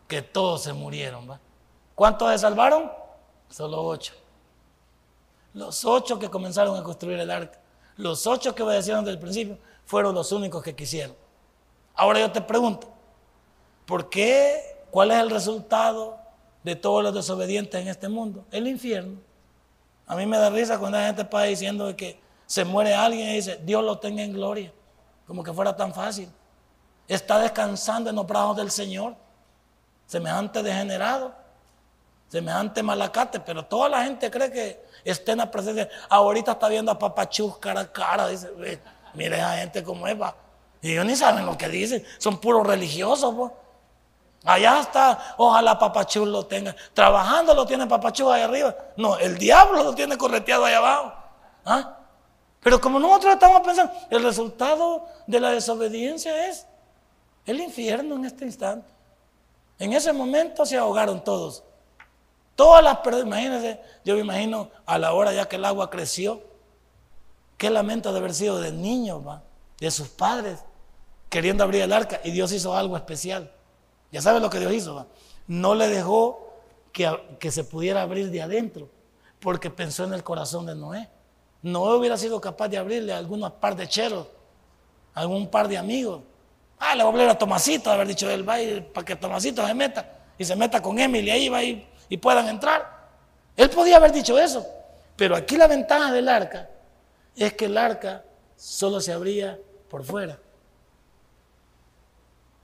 [0.07, 1.31] Que todos se murieron.
[1.31, 1.38] ¿va?
[1.94, 2.90] ¿Cuántos se salvaron?
[3.51, 4.14] Solo ocho.
[5.55, 7.59] Los ocho que comenzaron a construir el arca,
[7.97, 11.16] los ocho que obedecieron desde el principio, fueron los únicos que quisieron.
[11.94, 12.88] Ahora yo te pregunto,
[13.88, 14.85] ¿por qué?
[14.90, 16.18] ¿Cuál es el resultado
[16.62, 18.44] de todos los desobedientes en este mundo?
[18.53, 19.18] El infierno.
[20.07, 23.37] A mí me da risa cuando la gente está diciendo que se muere alguien y
[23.37, 24.72] dice, Dios lo tenga en gloria,
[25.27, 26.29] como que fuera tan fácil.
[27.09, 29.16] Está descansando en los brazos del Señor,
[30.07, 31.35] semejante degenerado,
[32.29, 35.88] semejante malacate, pero toda la gente cree que está en la presencia.
[36.11, 38.51] Ahorita está viendo a Papachú cara a cara, dice,
[39.14, 40.35] mire a gente como es, va.
[40.83, 43.53] Y ellos ni saben lo que dicen, son puros religiosos, pues.
[44.44, 46.74] Allá está, ojalá Papachú lo tenga.
[46.94, 48.74] Trabajando lo tiene Papachú ahí arriba.
[48.96, 51.12] No, el diablo lo tiene correteado ahí abajo.
[51.64, 51.96] ¿Ah?
[52.61, 56.66] Pero como nosotros estamos pensando, el resultado de la desobediencia es
[57.46, 58.90] el infierno en este instante.
[59.79, 61.62] En ese momento se ahogaron todos.
[62.57, 66.42] Todas las personas, imagínense, yo me imagino a la hora ya que el agua creció,
[67.57, 69.22] qué lamento de haber sido de niños,
[69.79, 70.64] de sus padres,
[71.29, 73.53] queriendo abrir el arca y Dios hizo algo especial.
[74.11, 75.07] Ya saben lo que Dios hizo.
[75.47, 76.49] No le dejó
[76.92, 78.88] que, se pudiera abrir de adentro,
[79.40, 81.09] porque pensó en el corazón de Noé.
[81.62, 84.27] Noé hubiera sido capaz de abrirle a par de cheros,
[85.14, 86.23] a algún par de amigos.
[86.79, 88.57] Ah, le voy a hablar a Tomasito, haber dicho él, va
[88.92, 92.49] para que Tomasito se meta y se meta con Emily ahí va y, y puedan
[92.49, 92.99] entrar.
[93.57, 94.64] Él podía haber dicho eso,
[95.16, 96.71] pero aquí la ventaja del arca
[97.35, 98.25] es que el arca
[98.57, 100.38] solo se abría por fuera.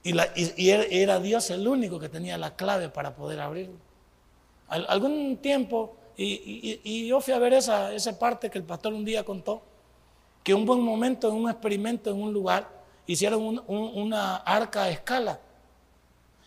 [0.05, 3.79] Y, era Dios el único que tenía la clave para poder abrirlo.
[4.69, 9.25] algún tiempo, y, yo fui a ver esa, esa parte que el pastor un día
[9.25, 9.63] contó,
[10.43, 12.69] que un buen momento en un experimento en un lugar,
[13.07, 15.41] hicieron una arca a escala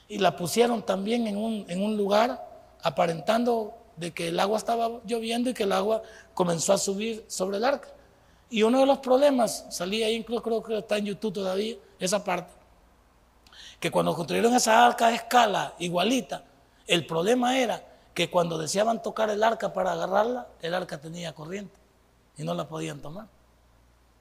[0.07, 2.47] y la pusieron también en un, en un lugar
[2.81, 7.57] aparentando de que el agua estaba lloviendo y que el agua comenzó a subir sobre
[7.57, 7.89] el arca.
[8.49, 12.23] Y uno de los problemas, salía ahí, incluso creo que está en YouTube todavía, esa
[12.23, 12.53] parte,
[13.79, 16.43] que cuando construyeron esa arca a escala igualita,
[16.87, 21.77] el problema era que cuando deseaban tocar el arca para agarrarla, el arca tenía corriente
[22.37, 23.27] y no la podían tomar.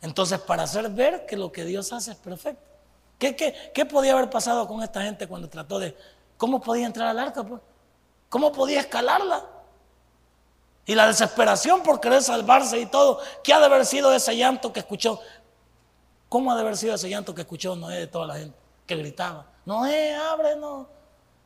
[0.03, 2.63] Entonces, para hacer ver que lo que Dios hace es perfecto.
[3.19, 5.97] ¿Qué, qué, podía haber pasado con esta gente cuando trató de...
[6.37, 7.43] ¿Cómo podía entrar al arca?
[7.43, 7.63] Pues?
[8.29, 9.43] ¿Cómo podía escalarla?
[10.85, 13.21] Y la desesperación por querer salvarse y todo.
[13.43, 15.19] ¿Qué ha de haber sido ese llanto que escuchó?
[16.29, 18.66] ¿Cómo ha de haber sido ese llanto que escuchó Noé de toda la gente?
[18.87, 20.87] Que gritaba, Noé, ábrenos,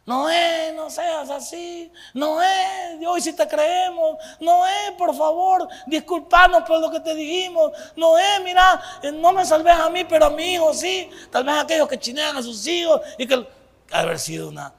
[0.07, 6.91] Noé, no seas así, Noé, hoy sí te creemos, Noé, por favor, disculpanos por lo
[6.91, 10.75] que te dijimos, Noé, mira, eh, no me salves a mí, pero a mi hijo
[10.75, 13.47] sí, tal vez aquellos que chinean a sus hijos, y que
[13.93, 14.73] ha haber sido una,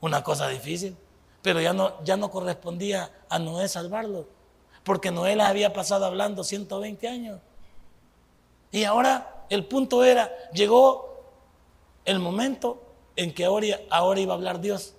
[0.00, 0.96] una cosa difícil,
[1.42, 4.28] pero ya no, ya no correspondía a Noé salvarlo,
[4.84, 7.40] porque Noé les había pasado hablando 120 años,
[8.70, 11.15] y ahora el punto era, llegó
[12.06, 12.82] el momento
[13.16, 14.94] en que ahora, iba a hablar Dios.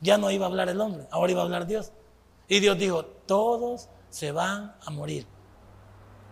[0.00, 1.92] Ya no iba a hablar el hombre, ahora iba a hablar Dios.
[2.48, 5.26] Y Dios dijo, todos se van a morir.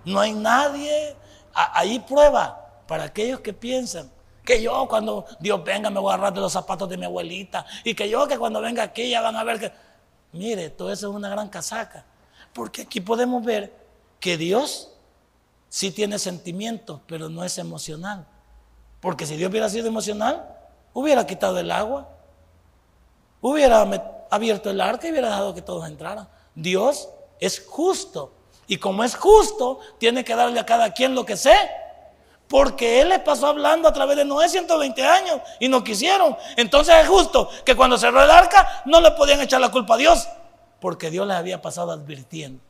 [0.04, 1.16] No hay nadie,
[1.52, 4.10] ahí prueba para aquellos que piensan
[4.44, 7.66] que yo cuando Dios venga me voy a agarrar de los zapatos de mi abuelita
[7.84, 9.72] y que yo que cuando venga aquí ya van a ver que...
[10.32, 12.04] Mire, todo eso es una gran casaca.
[12.52, 13.74] Porque aquí podemos ver
[14.20, 14.90] que Dios
[15.68, 18.26] sí tiene sentimientos, pero no es emocional.
[19.00, 20.56] Porque si Dios hubiera sido emocional,
[20.92, 22.08] hubiera quitado el agua,
[23.40, 23.86] hubiera
[24.30, 26.28] abierto el arca y hubiera dejado que todos entraran.
[26.54, 27.08] Dios
[27.38, 28.32] es justo.
[28.66, 31.56] Y como es justo, tiene que darle a cada quien lo que sé
[32.48, 36.36] Porque Él les pasó hablando a través de Noé 120 años y no quisieron.
[36.56, 39.98] Entonces es justo que cuando cerró el arca no le podían echar la culpa a
[39.98, 40.28] Dios.
[40.80, 42.62] Porque Dios les había pasado advirtiendo.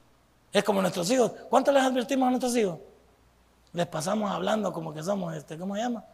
[0.53, 1.33] Es como nuestros hijos.
[1.49, 2.79] ¿Cuánto les advertimos a nuestros hijos?
[3.73, 6.05] Les pasamos hablando como que somos, este, ¿cómo se llama?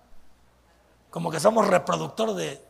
[1.15, 2.61] Como que somos reproductor de,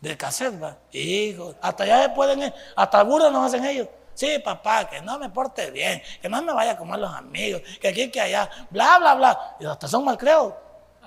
[0.00, 0.78] de cassette, ¿va?
[0.90, 3.88] Hijos, hasta ya pueden, hasta burros nos hacen ellos.
[4.14, 7.60] Sí, papá, que no me porte bien, que no me vaya a comer los amigos,
[7.78, 9.56] que aquí, que allá, bla, bla, bla.
[9.60, 10.54] Y hasta son malcreos.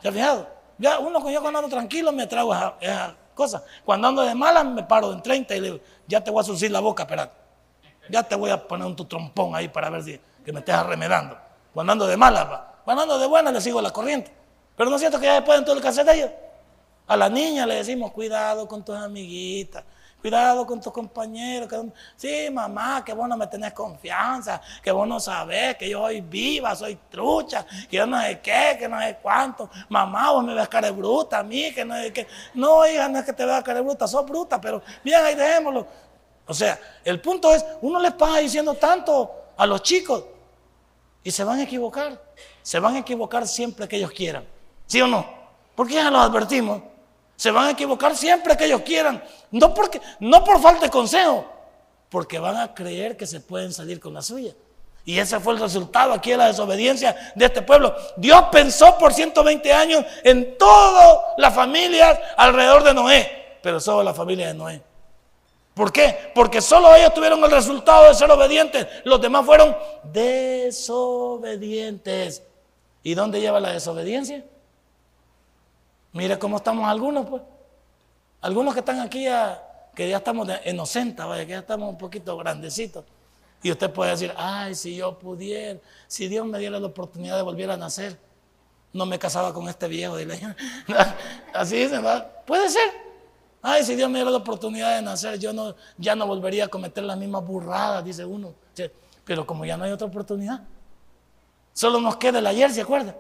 [0.04, 0.48] ¿Se ha fijado?
[0.78, 3.64] Ya uno yo cuando ando tranquilo me trago esas cosas.
[3.84, 6.44] Cuando ando de mala me paro en 30 y le digo, ya te voy a
[6.44, 7.34] surcir la boca, espérate.
[8.08, 10.76] Ya te voy a poner un tu trompón ahí para ver si que me estés
[10.76, 11.40] arremedando.
[11.74, 14.32] Cuando ando de mala, cuando ando de buena le sigo la corriente.
[14.78, 16.32] Pero no es cierto que ya después en todo el cassette de ellos.
[17.08, 19.84] A la niña le decimos, cuidado con tus amiguitas.
[20.24, 21.68] Cuidado con tus compañeros.
[21.68, 26.00] Que, sí, mamá, que vos no me tenés confianza, que vos no sabés que yo
[26.00, 29.70] soy viva, soy trucha, que yo no sé qué, que no sé cuánto.
[29.89, 32.26] Mamá, vos me ves cara de bruta a mí, que no sé qué.
[32.54, 35.36] No, hija, no es que te veas cara de bruta, sos bruta, pero bien, ahí
[35.36, 35.86] dejémoslo.
[36.48, 40.24] O sea, el punto es, uno les pasa diciendo tanto a los chicos
[41.22, 42.22] y se van a equivocar.
[42.62, 44.46] Se van a equivocar siempre que ellos quieran.
[44.86, 45.26] ¿Sí o no?
[45.76, 46.93] Porque ya los advertimos.
[47.44, 49.22] Se van a equivocar siempre que ellos quieran.
[49.52, 51.46] No, porque, no por falta de consejo,
[52.08, 54.54] porque van a creer que se pueden salir con la suya.
[55.04, 57.94] Y ese fue el resultado aquí de la desobediencia de este pueblo.
[58.16, 64.14] Dios pensó por 120 años en todas las familias alrededor de Noé, pero solo la
[64.14, 64.82] familia de Noé.
[65.74, 66.32] ¿Por qué?
[66.34, 68.88] Porque solo ellos tuvieron el resultado de ser obedientes.
[69.04, 69.76] Los demás fueron
[70.14, 72.42] desobedientes.
[73.04, 74.46] ¿Y dónde lleva la desobediencia?
[76.13, 77.41] Mire cómo estamos algunos, pues.
[78.41, 79.26] Algunos que están aquí,
[79.95, 83.04] que ya estamos inocentes, vaya, que ya estamos un poquito grandecitos.
[83.62, 87.41] Y usted puede decir, ay, si yo pudiera, si Dios me diera la oportunidad de
[87.41, 88.17] volver a nacer,
[88.91, 90.15] no me casaba con este viejo.
[91.54, 92.30] Así dicen, ¿verdad?
[92.45, 92.91] Puede ser.
[93.62, 96.67] Ay, si Dios me diera la oportunidad de nacer, yo no, ya no volvería a
[96.67, 98.54] cometer las mismas burradas, dice uno.
[99.23, 100.62] Pero como ya no hay otra oportunidad,
[101.71, 103.15] solo nos queda el ayer, ¿se acuerda?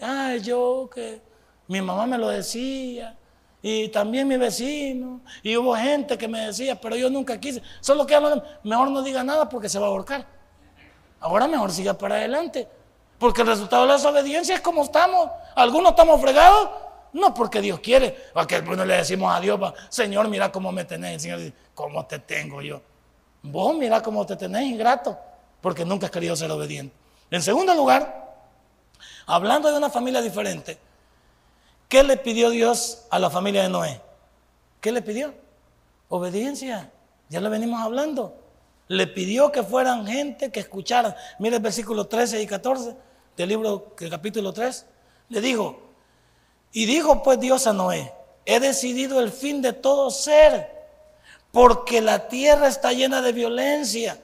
[0.00, 1.20] Ay, yo que
[1.68, 3.16] mi mamá me lo decía.
[3.60, 5.20] Y también mi vecino.
[5.42, 7.62] Y hubo gente que me decía, pero yo nunca quise.
[7.80, 8.18] Solo que
[8.62, 10.26] mejor no diga nada porque se va a ahorcar.
[11.20, 12.68] Ahora mejor siga para adelante.
[13.18, 15.30] Porque el resultado de la desobediencia es como estamos.
[15.56, 16.70] Algunos estamos fregados.
[17.12, 18.16] No porque Dios quiere.
[18.32, 21.14] Porque bueno le decimos a Dios, Señor, mira cómo me tenés.
[21.14, 22.80] El Señor dice, ¿cómo te tengo yo?
[23.42, 25.18] Vos mira cómo te tenés ingrato.
[25.60, 26.94] Porque nunca has querido ser obediente.
[27.30, 28.36] En segundo lugar,
[29.26, 30.78] hablando de una familia diferente,
[31.88, 34.00] ¿Qué le pidió Dios a la familia de Noé?
[34.80, 35.34] ¿Qué le pidió?
[36.08, 36.90] Obediencia.
[37.28, 38.34] Ya lo venimos hablando.
[38.88, 41.14] Le pidió que fueran gente que escucharan.
[41.38, 42.94] Mire el versículo 13 y 14
[43.36, 44.86] del libro, del capítulo 3.
[45.30, 45.80] Le dijo,
[46.72, 48.12] y dijo pues Dios a Noé,
[48.44, 50.70] he decidido el fin de todo ser,
[51.52, 54.18] porque la tierra está llena de violencia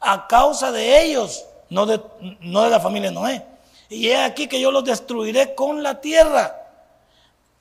[0.00, 2.00] a causa de ellos, no de,
[2.40, 3.44] no de la familia de Noé.
[3.88, 6.67] Y he aquí que yo los destruiré con la tierra.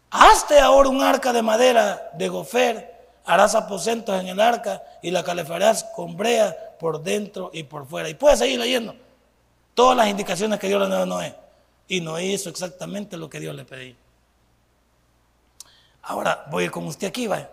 [0.09, 5.23] Hazte ahora un arca de madera de gofer, harás aposentos en el arca y la
[5.23, 8.09] calefarás con brea por dentro y por fuera.
[8.09, 8.95] Y puedes seguir leyendo
[9.73, 11.35] todas las indicaciones que Dios le dio a Noé.
[11.89, 13.95] Y Noé hizo exactamente lo que Dios le pedía.
[16.03, 17.51] Ahora voy a ir con usted aquí, vaya.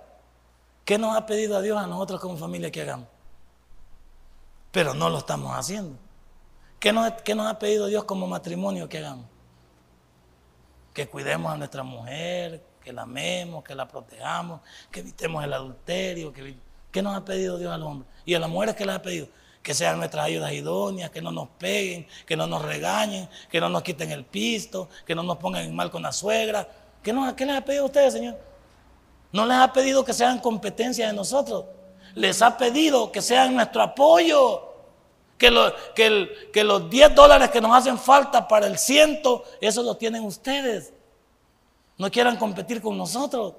[0.84, 3.08] ¿Qué nos ha pedido a Dios a nosotros como familia que hagamos?
[4.70, 5.96] Pero no lo estamos haciendo.
[6.78, 9.26] ¿Qué qué nos ha pedido Dios como matrimonio que hagamos?
[10.94, 16.32] Que cuidemos a nuestra mujer, que la amemos, que la protejamos, que evitemos el adulterio,
[16.32, 16.54] que,
[16.92, 18.08] ¿qué nos ha pedido Dios al hombre?
[18.24, 19.26] Y a las mujeres, ¿qué les ha pedido?
[19.60, 23.68] Que sean nuestras ayudas idóneas, que no nos peguen, que no nos regañen, que no
[23.68, 26.68] nos quiten el pisto, que no nos pongan mal con la suegra.
[27.02, 28.38] ¿Qué, ¿Qué les ha pedido a ustedes, Señor?
[29.32, 31.64] No les ha pedido que sean competencia de nosotros.
[32.14, 34.73] Les ha pedido que sean nuestro apoyo.
[35.38, 35.50] Que,
[36.52, 40.92] que, los 10 dólares que nos hacen falta para el ciento, eso lo tienen ustedes.
[41.98, 43.54] No quieran competir con nosotros.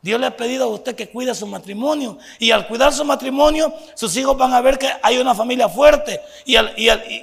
[0.00, 2.18] Dios le ha pedido a usted que cuide su matrimonio.
[2.38, 6.20] Y al cuidar su matrimonio, sus hijos van a ver que hay una familia fuerte.
[6.44, 6.56] Y,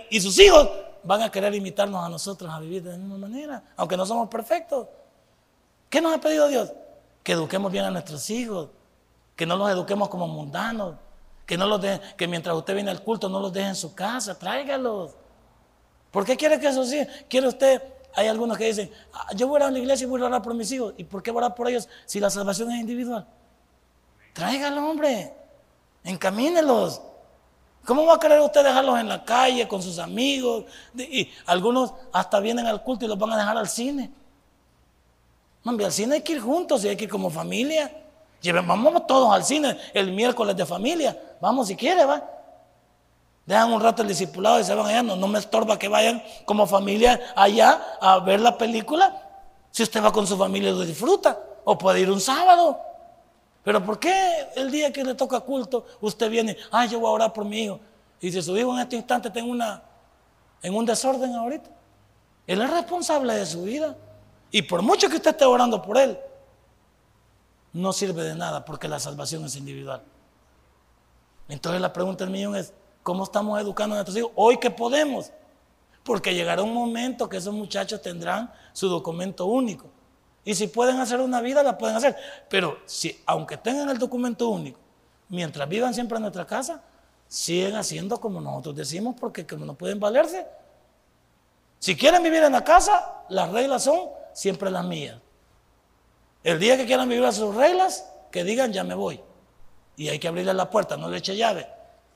[0.09, 0.69] y, sus hijos
[1.03, 4.29] van a querer imitarnos a nosotros a vivir de la misma manera, aunque no somos
[4.29, 4.87] perfectos.
[5.89, 6.71] ¿Qué nos ha pedido Dios?
[7.23, 8.69] Que eduquemos bien a nuestros hijos,
[9.35, 10.95] que no los eduquemos como mundanos,
[11.49, 11.83] que, no los
[12.15, 15.15] que mientras usted viene al culto no los deje en su casa, tráigalos.
[16.11, 16.99] ¿Por qué quiere que eso sí?
[17.27, 17.81] ¿Quiere usted?
[18.15, 20.43] Hay algunos que dicen, ah, yo voy a a la iglesia y voy a orar
[20.43, 20.93] por mis hijos.
[20.95, 23.25] ¿Y por qué orar por ellos si la salvación es individual?
[24.31, 25.33] Tráigalos, hombre.
[26.03, 27.01] Encamínelos.
[27.83, 30.65] ¿Cómo va a querer usted dejarlos en la calle con sus amigos?
[30.95, 34.11] Y algunos hasta vienen al culto y los van a dejar al cine.
[35.63, 37.91] Mami, al cine hay que ir juntos y hay que ir como familia.
[38.65, 41.17] Vamos todos al cine el miércoles de familia.
[41.41, 42.23] Vamos si quiere, va.
[43.45, 45.03] Dejan un rato el discipulado y se van allá.
[45.03, 49.23] No, me estorba que vayan como familia allá a ver la película.
[49.71, 51.37] Si usted va con su familia lo disfruta.
[51.65, 52.79] O puede ir un sábado.
[53.63, 57.11] Pero ¿por qué el día que le toca culto usted viene, ay, yo voy a
[57.11, 57.79] orar por mi hijo?
[58.21, 59.81] Y si su hijo en este instante tengo una,
[60.61, 61.69] en un desorden ahorita,
[62.47, 63.95] él es responsable de su vida.
[64.51, 66.17] Y por mucho que usted esté orando por él,
[67.73, 70.03] no sirve de nada porque la salvación es individual.
[71.47, 74.31] Entonces la pregunta del millón es, ¿cómo estamos educando a nuestros hijos?
[74.35, 75.31] Hoy que podemos.
[76.03, 79.87] Porque llegará un momento que esos muchachos tendrán su documento único.
[80.45, 82.15] Y si pueden hacer una vida, la pueden hacer.
[82.49, 84.79] Pero si, aunque tengan el documento único,
[85.27, 86.81] mientras vivan siempre en nuestra casa,
[87.27, 90.47] siguen haciendo como nosotros decimos, porque como no pueden valerse.
[91.77, 95.17] Si quieren vivir en la casa, las reglas son siempre las mías.
[96.43, 99.19] El día que quieran vivir a sus reglas, que digan ya me voy.
[99.97, 101.67] Y hay que abrirle la puerta, no le eche llave,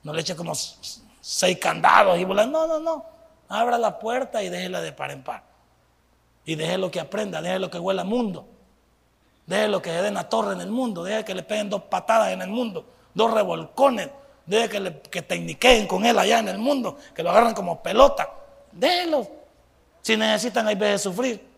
[0.03, 2.47] no le eche como seis candados y volar.
[2.47, 3.05] No, no, no.
[3.49, 5.43] Abra la puerta y déjela de par en par.
[6.45, 8.47] Y déjelo que aprenda, déjelo que huela mundo.
[9.45, 12.29] Déjelo que se den la torre en el mundo, deje que le peguen dos patadas
[12.29, 14.09] en el mundo, dos revolcones,
[14.45, 17.83] deje que, le, que tecniqueen con él allá en el mundo, que lo agarren como
[17.83, 18.29] pelota.
[18.71, 19.27] Déjelo.
[20.01, 21.52] Si necesitan, hay veces sufrir.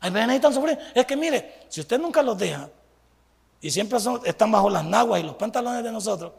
[0.00, 0.78] Hay veces necesitan sufrir.
[0.94, 2.68] Es que mire, si usted nunca los deja
[3.60, 6.32] y siempre están bajo las naguas y los pantalones de nosotros,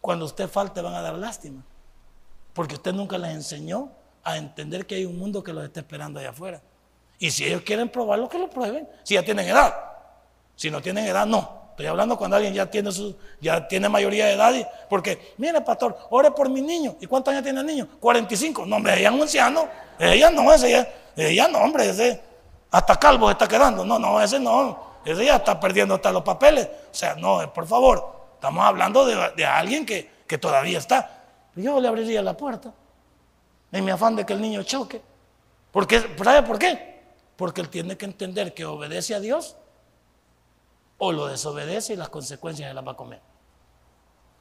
[0.00, 1.62] cuando usted falte van a dar lástima.
[2.52, 3.90] Porque usted nunca les enseñó
[4.24, 6.60] a entender que hay un mundo que los está esperando allá afuera.
[7.18, 8.88] Y si ellos quieren probarlo, que lo prueben.
[9.04, 9.74] Si ya tienen edad.
[10.56, 11.60] Si no tienen edad, no.
[11.70, 14.68] Estoy hablando cuando alguien ya tiene, su, ya tiene mayoría de edad.
[14.88, 16.96] porque, mire, pastor, ore por mi niño.
[17.00, 17.88] ¿Y cuántos años tiene el niño?
[18.00, 18.66] 45.
[18.66, 19.68] No, hombre, ella es un anciano.
[19.98, 22.20] Ella no, ese ya, ella no, hombre, ese
[22.70, 23.84] hasta calvo está quedando.
[23.84, 24.90] No, no, ese no.
[25.04, 26.68] Ese ya está perdiendo hasta los papeles.
[26.90, 28.20] O sea, no, por favor.
[28.34, 31.24] Estamos hablando de, alguien que, que, todavía está.
[31.56, 32.72] Yo le abriría la puerta.
[33.72, 35.02] En mi afán de que el niño choque.
[35.70, 37.02] Porque, ¿Sabe por qué?
[37.36, 39.56] Porque él tiene que entender que obedece a Dios
[40.98, 43.20] o lo desobedece y las consecuencias se las va a comer.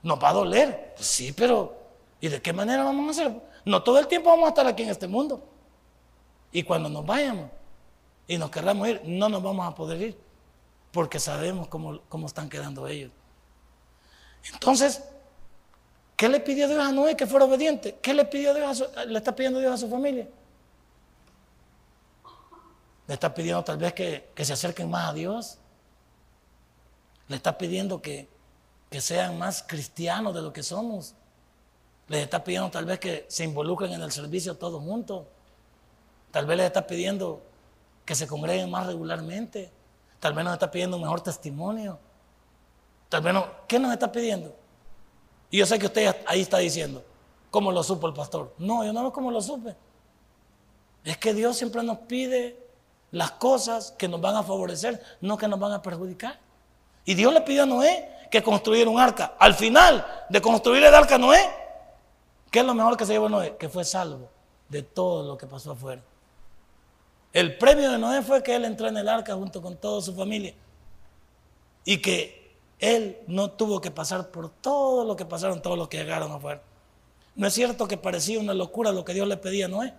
[0.01, 1.73] Nos va a doler, pues sí, pero
[2.21, 3.41] ¿y de qué manera vamos a hacer?
[3.65, 5.43] No todo el tiempo vamos a estar aquí en este mundo.
[6.51, 7.49] Y cuando nos vayamos
[8.29, 10.17] y nos querramos ir, no nos vamos a poder ir,
[10.91, 13.11] porque sabemos cómo, cómo están quedando ellos.
[14.53, 15.03] Entonces,
[16.15, 17.97] ¿qué le pidió Dios a Noé que fuera obediente?
[17.99, 20.29] ¿Qué le pidió Dios le está pidiendo Dios a su familia?
[23.07, 25.57] Le está pidiendo tal vez que, que se acerquen más a Dios,
[27.27, 28.29] le está pidiendo que,
[28.91, 31.15] sean más cristianos de lo que somos.
[32.07, 35.25] Les está pidiendo tal vez que se involucren en el servicio todos juntos.
[36.29, 37.48] Tal vez les está pidiendo
[38.09, 39.71] que se congreguen más regularmente.
[40.19, 41.99] Tal vez nos está pidiendo un mejor testimonio.
[43.07, 43.45] Tal vez no.
[43.67, 44.51] ¿Qué nos está pidiendo?
[45.51, 47.03] Y yo sé que usted ahí está diciendo,
[47.51, 48.55] ¿cómo lo supo el pastor?
[48.57, 49.75] No, yo no lo como lo supe.
[51.03, 52.57] Es que Dios siempre nos pide
[53.11, 56.39] las cosas que nos van a favorecer, no que nos van a perjudicar.
[57.05, 59.35] Y Dios le pidió a Noé que construyera un arca.
[59.37, 61.47] Al final de construir el arca Noé,
[62.49, 63.55] ¿qué es lo mejor que se llevó Noé?
[63.57, 64.31] Que fue salvo
[64.67, 66.01] de todo lo que pasó afuera.
[67.31, 70.15] El premio de Noé fue que él entró en el arca junto con toda su
[70.15, 70.53] familia.
[71.85, 75.97] Y que él no tuvo que pasar por todo lo que pasaron todos los que
[75.97, 76.61] llegaron afuera.
[77.35, 79.93] ¿No es cierto que parecía una locura lo que Dios le pedía a Noé?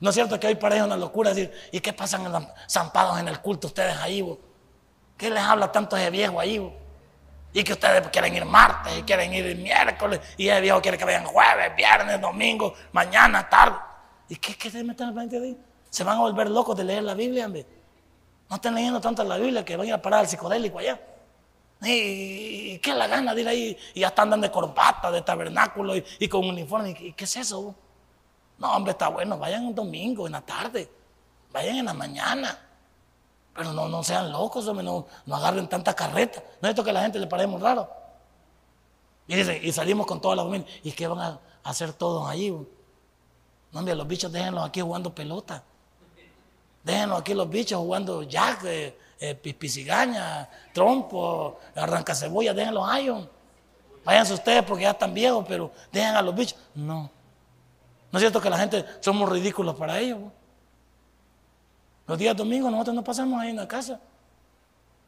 [0.00, 3.26] ¿No es cierto que hoy parece una locura decir, ¿y qué pasan los zampados en
[3.26, 4.24] el culto ustedes ahí?
[5.16, 6.72] ¿Qué les habla tanto ese viejo ahí?
[7.52, 11.04] Y que ustedes quieren ir martes y quieren ir miércoles y ese viejo quiere que
[11.04, 13.78] vayan jueves, viernes, domingo, mañana, tarde.
[14.28, 15.58] ¿Y qué, qué se meten al de ahí?
[15.90, 17.66] Se van a volver locos de leer la Biblia, hombre.
[18.48, 21.00] No estén leyendo tanto la Biblia que van a parar al psicodélico allá.
[21.82, 23.78] ¿Y qué la gana de ir ahí?
[23.94, 26.90] Y ya están dando de corbata, de tabernáculo y, con uniforme.
[26.90, 27.74] ¿Y qué es eso?
[28.58, 29.38] No, hombre, está bueno.
[29.38, 30.90] Vayan un domingo, en la tarde.
[31.52, 32.58] Vayan en la mañana.
[33.54, 36.42] Pero no, no sean locos, hombre, no, no agarren tanta carreta.
[36.60, 37.88] No es esto que a la gente le parece raro.
[39.28, 40.66] Y salimos con toda la familia.
[40.82, 42.50] ¿Y qué van a hacer todos allí?
[42.50, 42.66] No,
[43.78, 45.62] hombre, los bichos déjenlos aquí jugando pelota.
[46.82, 53.10] Déjenlos aquí los bichos jugando jack, eh, eh, trompo, arranca cebolla, déjenlos ahí.
[54.04, 56.58] Váyanse ustedes porque ya están viejos, pero dejen a los bichos.
[56.74, 57.10] No.
[58.10, 60.18] No es cierto que la gente somos ridículos para ellos.
[62.06, 64.00] Los días domingos nosotros no pasamos ahí en la casa.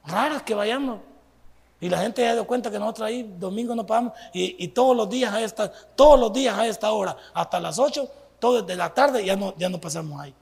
[0.04, 1.00] Raras que vayamos.
[1.80, 4.12] Y la gente ya dio cuenta que nosotros ahí domingo no pagamos.
[4.34, 8.08] Y, todos los días a esta, todos los días a esta hora, hasta las 8,
[8.38, 10.34] todo desde la tarde, ya no, ya no pasamos ahí.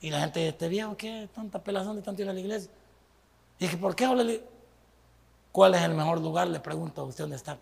[0.00, 2.70] Y la gente este viejo, ¿qué tanta pelazón de tanto ir a la iglesia?
[3.58, 4.24] Y dije, ¿por qué habla?
[5.50, 6.46] ¿Cuál es el mejor lugar?
[6.48, 7.58] Le pregunto a usted dónde está.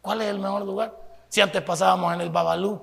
[0.00, 0.96] ¿Cuál es el mejor lugar?
[1.28, 2.80] Si antes pasábamos en el Babalú,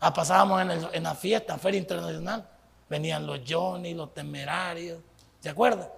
[0.00, 2.48] ah, pasábamos en, en la fiesta, Feria Internacional,
[2.88, 5.00] venían los Johnny, los Temerarios,
[5.38, 5.90] ¿se acuerda?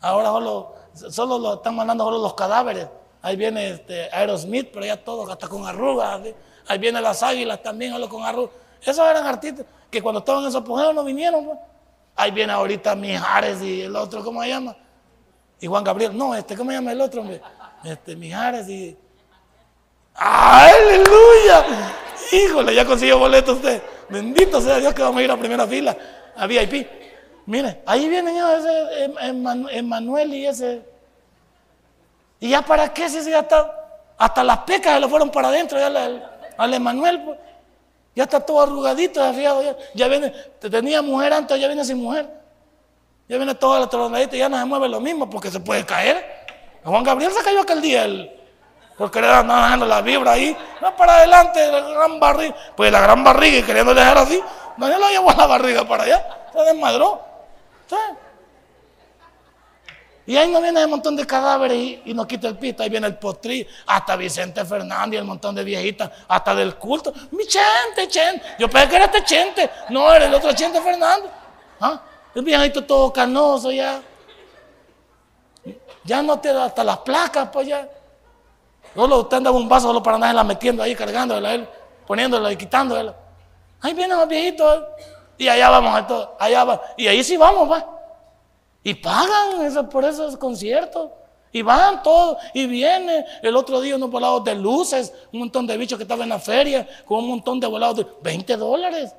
[0.00, 0.74] Ahora solo,
[1.10, 2.88] solo lo están mandando solo los cadáveres.
[3.22, 6.20] Ahí viene este Aerosmith, pero ya todos hasta con arrugas.
[6.68, 8.54] Ahí vienen las águilas también, solo con arrugas.
[8.82, 9.64] Esos eran artistas
[9.94, 11.46] que cuando estaban en esos pujeros no vinieron.
[11.46, 11.58] Pues.
[12.16, 14.76] Ahí viene ahorita Mijares y el otro, ¿cómo se llama?
[15.60, 16.16] Y Juan Gabriel.
[16.16, 17.22] No, este, ¿cómo se llama el otro?
[17.22, 17.40] Hombre?
[17.84, 18.96] Este, Mijares y...
[20.14, 21.64] ¡Aleluya!
[22.32, 23.82] Híjole, ya consiguió boleto usted.
[24.08, 25.96] Bendito sea Dios que vamos a ir a primera fila,
[26.36, 26.86] a VIP.
[27.46, 29.12] Mire, ahí viene ya ese
[29.76, 30.82] Emanuel y ese.
[32.40, 33.80] ¿Y ya para qué si ya está?
[34.16, 37.22] Hasta las pecas se le fueron para adentro ya al, Emanuel.
[37.22, 37.38] Pues.
[38.14, 42.28] Ya está todo arrugadito, ya, ya, viene, te tenía mujer antes, ya viene sin mujer.
[43.28, 45.84] Ya viene toda la tronadita y ya no se mueve lo mismo porque se puede
[45.84, 46.46] caer.
[46.84, 48.30] Juan Gabriel se cayó aquel día, el,
[48.96, 53.00] porque le andaba dejando la vibra ahí, no para adelante, la gran barriga, pues la
[53.00, 54.40] gran barriga y queriendo dejar así,
[54.76, 57.20] no ya lo llevó a la barriga para allá, se desmadró.
[60.26, 62.82] Y ahí no viene un montón de cadáveres y, y, nos quita el pito.
[62.82, 67.12] Ahí viene el potrí, hasta Vicente Fernández, el montón de viejitas, hasta del culto.
[67.32, 68.42] Mi Chente, Chente.
[68.58, 69.70] Yo pensé que era este Chente.
[69.90, 71.30] No, era el otro Chente Fernández.
[71.80, 72.00] ¿Ah?
[72.34, 74.00] El viejito todo canoso ya.
[76.04, 77.86] Ya no te da hasta las placas, pues ya.
[78.94, 81.68] Solo usted anda un vaso solo para andarla metiendo ahí, cargándola, él,
[82.06, 83.14] poniéndola y quitándola.
[83.80, 84.84] Ahí vienen los viejitos.
[85.36, 86.80] Y allá vamos, allá va.
[86.96, 87.94] Y ahí sí vamos, va.
[88.84, 91.10] Y pagan eso, por esos conciertos.
[91.50, 95.76] Y van todos, y viene el otro día unos volados de luces, un montón de
[95.76, 99.14] bichos que estaban en la feria, con un montón de volados de 20 dólares.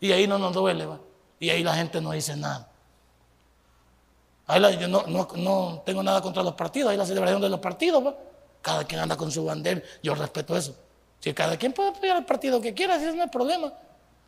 [0.00, 0.98] Y ahí no nos duele, va.
[1.38, 2.68] Y ahí la gente no dice nada.
[4.48, 8.04] Ahí yo no, no, tengo nada contra los partidos, ahí la celebración de los partidos,
[8.04, 8.16] va.
[8.60, 10.74] Cada quien anda con su bandera, yo respeto eso.
[11.20, 13.72] Si cada quien puede apoyar el partido que quiera, si no hay problema.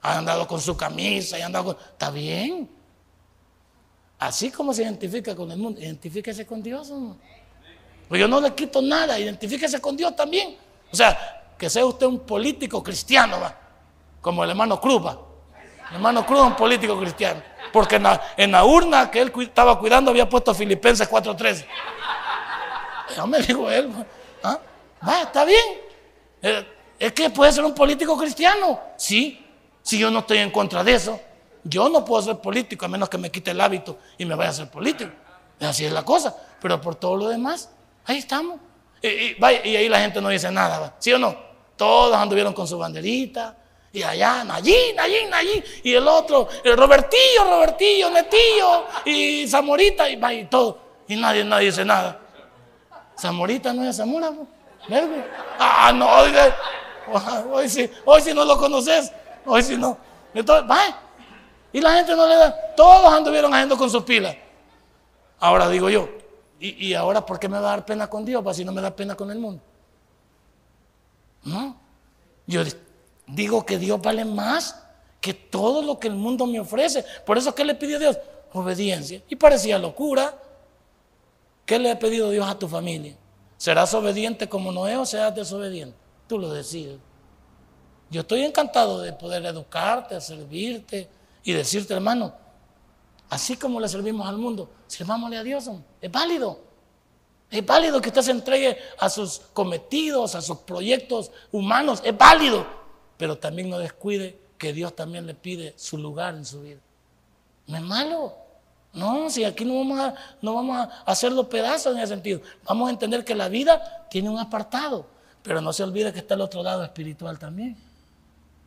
[0.01, 1.77] Ha andado con su camisa y andado.
[1.93, 2.78] Está bien.
[4.19, 6.93] Así como se identifica con el mundo, identifíquese con Dios.
[8.09, 10.57] Pues yo no le quito nada, identifíquese con Dios también.
[10.91, 13.55] O sea, que sea usted un político cristiano, ¿va?
[14.21, 15.03] como el hermano Cruz.
[15.91, 17.43] El hermano Cruz es un político cristiano.
[17.73, 17.97] Porque
[18.37, 21.67] en la, urna que él estaba cuidando había puesto Filipenses 4.13.
[23.17, 23.91] Ya me dijo él.
[24.43, 24.59] ¿ah?
[25.07, 25.65] Va, está bien.
[26.43, 26.67] Eh,
[26.99, 28.81] es que puede ser un político cristiano.
[28.97, 29.45] Sí,
[29.83, 31.21] si yo no estoy en contra de eso.
[31.65, 34.51] Yo no puedo ser político a menos que me quite el hábito y me vaya
[34.51, 35.11] a ser político.
[35.61, 36.35] Así es la cosa.
[36.61, 37.71] Pero por todo lo demás,
[38.05, 38.61] ahí estamos.
[39.03, 41.37] Y, ahí la gente no dice nada, ¿sí o no?
[41.77, 43.57] Todos anduvieron con su banderita.
[43.93, 45.65] Y allá, allí, allí, allí.
[45.85, 48.85] Y el otro, el Robertillo, Robertillo, Netillo.
[49.05, 50.79] Y Zamorita, y, y todo.
[51.09, 52.21] Y nadie, nadie dice nada.
[53.19, 54.33] Zamorita no es Zamora,
[55.59, 56.09] Ah, no,
[57.53, 59.13] hoy sí, hoy sí no lo conoces.
[59.47, 59.97] Hoy sí no.
[60.35, 61.08] Entonces, va.
[61.79, 62.75] Y la gente no le da.
[62.75, 64.35] Todos anduvieron haciendo con sus pilas.
[65.39, 66.09] Ahora digo yo,
[66.59, 68.43] ¿y, ahora por qué me va a dar pena con Dios?
[68.43, 69.63] Para si no me da pena con el mundo.
[71.45, 71.77] No.
[72.49, 72.65] Yo
[73.29, 74.83] digo que Dios vale más
[75.21, 77.05] que todo lo que el mundo me ofrece.
[77.25, 78.19] Por eso, ¿qué le pidió Dios?
[78.53, 79.23] Obediencia.
[79.29, 80.35] Y parecía locura.
[81.65, 83.15] ¿Qué le ha pedido Dios a tu familia?
[83.57, 85.97] ¿Serás obediente como Noé o serás desobediente?
[86.27, 86.99] Tú lo decides.
[88.11, 91.09] Yo estoy encantado de poder educarte, servirte,
[91.43, 92.35] y decirte, hermano,
[93.31, 95.71] así como le servimos al mundo, sirvámosle a Dios.
[96.01, 96.61] Es válido.
[97.51, 102.03] Es válido que usted se entregue a sus cometidos, a sus proyectos humanos.
[102.05, 102.67] Es válido.
[103.17, 106.81] Pero también no descuide que Dios también le pide su lugar en su vida.
[107.67, 108.37] No es malo.
[108.93, 112.41] No, si aquí no vamos a, no vamos a hacerlo pedazos en ese sentido.
[112.65, 115.07] Vamos a entender que la vida tiene un apartado.
[115.43, 117.77] Pero no se olvide que está el otro lado espiritual también.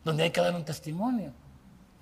[0.04, 1.32] Donde hay que dar un testimonio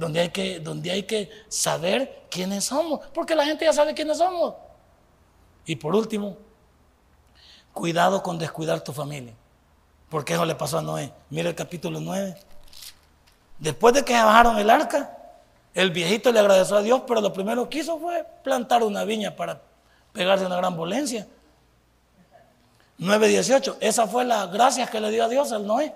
[0.00, 4.16] donde hay que, donde hay que saber quiénes somos, porque la gente ya sabe quiénes
[4.16, 4.54] somos.
[5.66, 6.38] Y por último,
[7.74, 9.34] cuidado con descuidar tu familia,
[10.08, 11.12] porque eso le pasó a Noé.
[11.28, 12.34] Mira el capítulo 9.
[13.58, 15.18] Después de que bajaron el arca,
[15.74, 19.36] el viejito le agradeció a Dios, pero lo primero que hizo fue plantar una viña
[19.36, 19.60] para
[20.14, 21.28] pegarse una gran volencia.
[22.98, 25.94] 9.18, esa fue la gracia que le dio a Dios al Noé.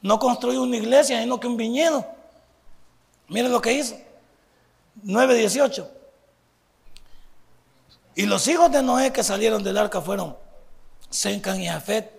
[0.00, 2.15] No construyó una iglesia, sino que un viñedo.
[3.28, 3.96] Miren lo que hizo.
[5.04, 5.88] 9.18.
[8.14, 10.36] Y los hijos de Noé que salieron del arca fueron
[11.10, 12.10] Sencan y Jafet.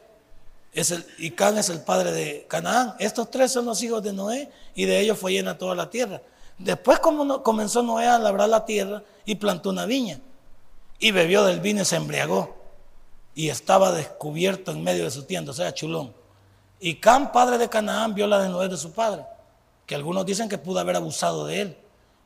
[0.73, 2.95] es el, y Can es el padre de Canaán.
[2.99, 6.21] Estos tres son los hijos de Noé y de ellos fue llena toda la tierra.
[6.57, 10.19] Después como comenzó Noé a labrar la tierra y plantó una viña
[10.99, 12.55] y bebió del vino y se embriagó
[13.35, 16.13] y estaba descubierto en medio de su tienda, o sea, chulón.
[16.79, 19.25] Y Can, padre de Canaán, vio la desnudez de su padre,
[19.87, 21.77] que algunos dicen que pudo haber abusado de él.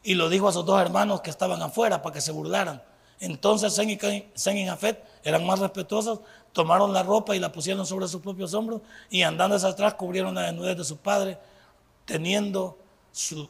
[0.04, 2.84] Y lo dijo a sus dos hermanos que estaban afuera para que se burlaran.
[3.20, 6.22] Entonces Sen y Jafet eran más respetuosos,
[6.54, 8.82] tomaron la ropa y la pusieron sobre sus propios hombros
[9.12, 11.38] y andando hacia atrás cubrieron la desnudez de su padre,
[12.06, 12.80] teniendo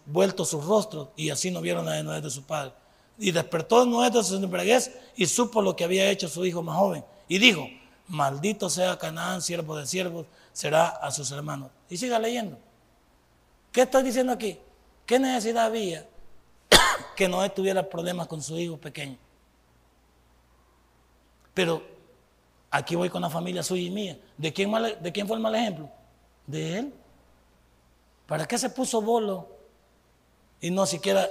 [0.05, 2.73] vuelto sus rostros y así no vieron la desnudez de su padre.
[3.17, 6.77] Y despertó Noé de su embriaguez y supo lo que había hecho su hijo más
[6.77, 7.05] joven.
[7.29, 7.65] Y dijo,
[8.07, 11.69] maldito sea Canaán, siervo de siervos, será a sus hermanos.
[11.89, 12.57] Y siga leyendo.
[13.71, 14.59] ¿Qué estoy diciendo aquí?
[15.05, 16.07] ¿Qué necesidad había
[17.15, 19.17] que Noé tuviera problemas con su hijo pequeño?
[21.53, 21.81] Pero
[22.69, 24.19] aquí voy con la familia suya y mía.
[24.37, 25.89] ¿De quién, ¿De quién fue el mal ejemplo?
[26.47, 26.93] De él.
[28.25, 29.47] ¿Para qué se puso bolo?
[30.61, 30.83] Y no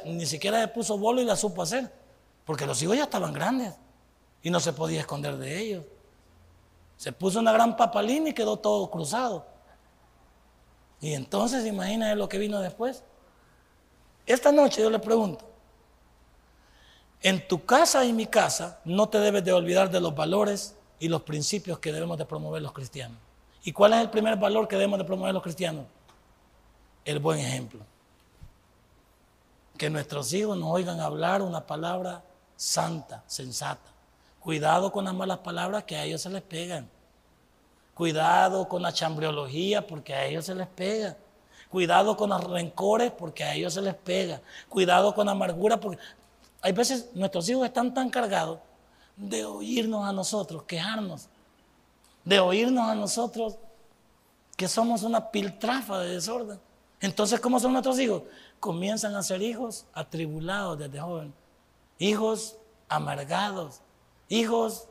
[0.05, 1.91] ni siquiera se puso bolo y la supo hacer.
[2.45, 3.74] Porque los hijos ya estaban grandes
[4.43, 5.84] y no se podía esconder de ellos.
[6.97, 9.47] Se puso una gran papalina y quedó todo cruzado.
[11.01, 13.03] Y entonces imagínese lo que vino después.
[14.26, 15.44] Esta noche yo le pregunto,
[17.22, 21.09] en tu casa y mi casa no te debes de olvidar de los valores y
[21.09, 23.18] los principios que debemos de promover los cristianos.
[23.62, 25.84] ¿Y cuál es el primer valor que debemos de promover los cristianos?
[27.05, 27.80] El buen ejemplo.
[29.76, 32.22] Que nuestros hijos nos oigan hablar una palabra
[32.57, 33.90] santa, sensata.
[34.40, 36.88] Cuidado con las malas palabras que a ellos se les pegan.
[37.95, 41.16] Cuidado con la chambriología porque a ellos se les pega.
[41.70, 44.41] Cuidado con los rencores porque a ellos se les pega.
[44.68, 46.01] Cuidado con la amargura porque
[46.62, 48.59] hay veces nuestros hijos están tan cargados
[49.16, 51.28] de oírnos a nosotros, quejarnos,
[52.24, 53.57] de oírnos a nosotros
[54.57, 56.61] que somos una piltrafa de desorden.
[57.01, 58.22] Entonces, ¿cómo son nuestros hijos?
[58.59, 61.32] Comienzan a ser hijos atribulados desde joven,
[61.99, 62.57] hijos
[62.88, 63.80] amargados,
[64.28, 64.86] hijos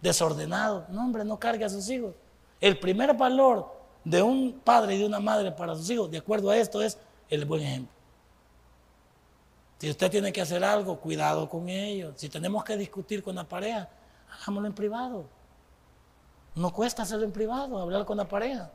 [0.00, 0.88] desordenados.
[0.88, 2.14] No, hombre, no cargue a sus hijos.
[2.60, 6.50] El primer valor de un padre y de una madre para sus hijos, de acuerdo
[6.50, 7.92] a esto, es el buen ejemplo.
[9.78, 12.14] Si usted tiene que hacer algo, cuidado con ellos.
[12.16, 13.88] Si tenemos que discutir con la pareja,
[14.40, 15.26] hagámoslo en privado.
[16.56, 18.72] No cuesta hacerlo en privado, hablar con la pareja.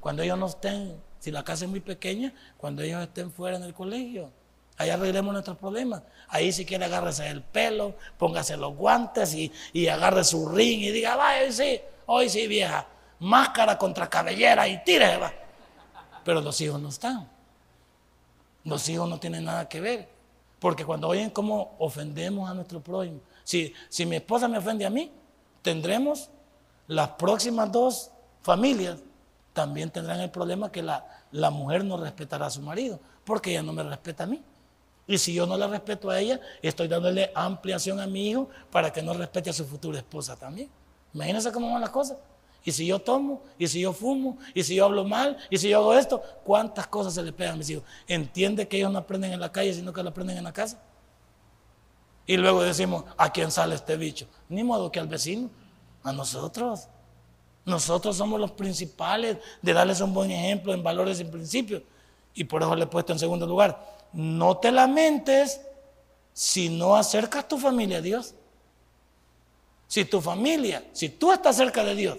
[0.00, 3.64] Cuando ellos no estén, si la casa es muy pequeña, cuando ellos estén fuera en
[3.64, 4.30] el colegio.
[4.76, 6.02] Ahí arreglemos nuestros problemas.
[6.28, 10.90] Ahí si quiere agárrese el pelo, póngase los guantes y, y agarre su ring y
[10.90, 12.86] diga, vaya, hoy sí, hoy sí, vieja.
[13.20, 15.32] Máscara contra cabellera y tire, va.
[16.24, 17.28] Pero los hijos no están.
[18.64, 20.08] Los hijos no tienen nada que ver.
[20.58, 24.90] Porque cuando oyen cómo ofendemos a nuestro prójimo, si, si mi esposa me ofende a
[24.90, 25.12] mí,
[25.62, 26.30] tendremos
[26.86, 28.10] las próximas dos
[28.42, 28.98] familias,
[29.52, 33.62] también tendrán el problema que la, la mujer no respetará a su marido, porque ella
[33.62, 34.42] no me respeta a mí.
[35.06, 38.92] Y si yo no la respeto a ella, estoy dándole ampliación a mi hijo para
[38.92, 40.70] que no respete a su futura esposa también.
[41.12, 42.16] Imagínense cómo van las cosas.
[42.64, 45.68] Y si yo tomo, y si yo fumo, y si yo hablo mal, y si
[45.68, 47.84] yo hago esto, ¿cuántas cosas se le pegan a mis hijos?
[48.08, 50.80] ¿Entiende que ellos no aprenden en la calle, sino que lo aprenden en la casa?
[52.26, 54.26] Y luego decimos, ¿a quién sale este bicho?
[54.48, 55.50] Ni modo que al vecino,
[56.02, 56.88] a nosotros.
[57.66, 61.82] Nosotros somos los principales de darles un buen ejemplo en valores y principios.
[62.32, 63.93] Y por eso le he puesto en segundo lugar.
[64.14, 65.60] No te lamentes
[66.32, 68.34] si no acercas tu familia a Dios.
[69.88, 72.18] Si tu familia, si tú estás cerca de Dios,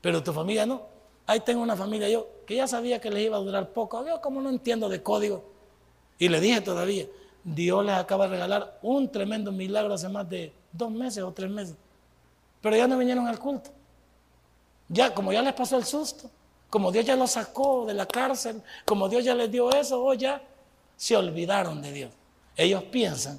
[0.00, 0.82] pero tu familia no.
[1.26, 4.06] Ahí tengo una familia yo que ya sabía que les iba a durar poco.
[4.06, 5.44] Yo como no entiendo de código.
[6.18, 7.06] Y le dije todavía,
[7.44, 11.50] Dios les acaba de regalar un tremendo milagro hace más de dos meses o tres
[11.50, 11.76] meses.
[12.60, 13.70] Pero ya no vinieron al culto.
[14.88, 16.30] Ya, como ya les pasó el susto,
[16.70, 20.10] como Dios ya los sacó de la cárcel, como Dios ya les dio eso, o
[20.10, 20.40] oh, ya
[20.96, 22.12] se olvidaron de Dios.
[22.56, 23.38] Ellos piensan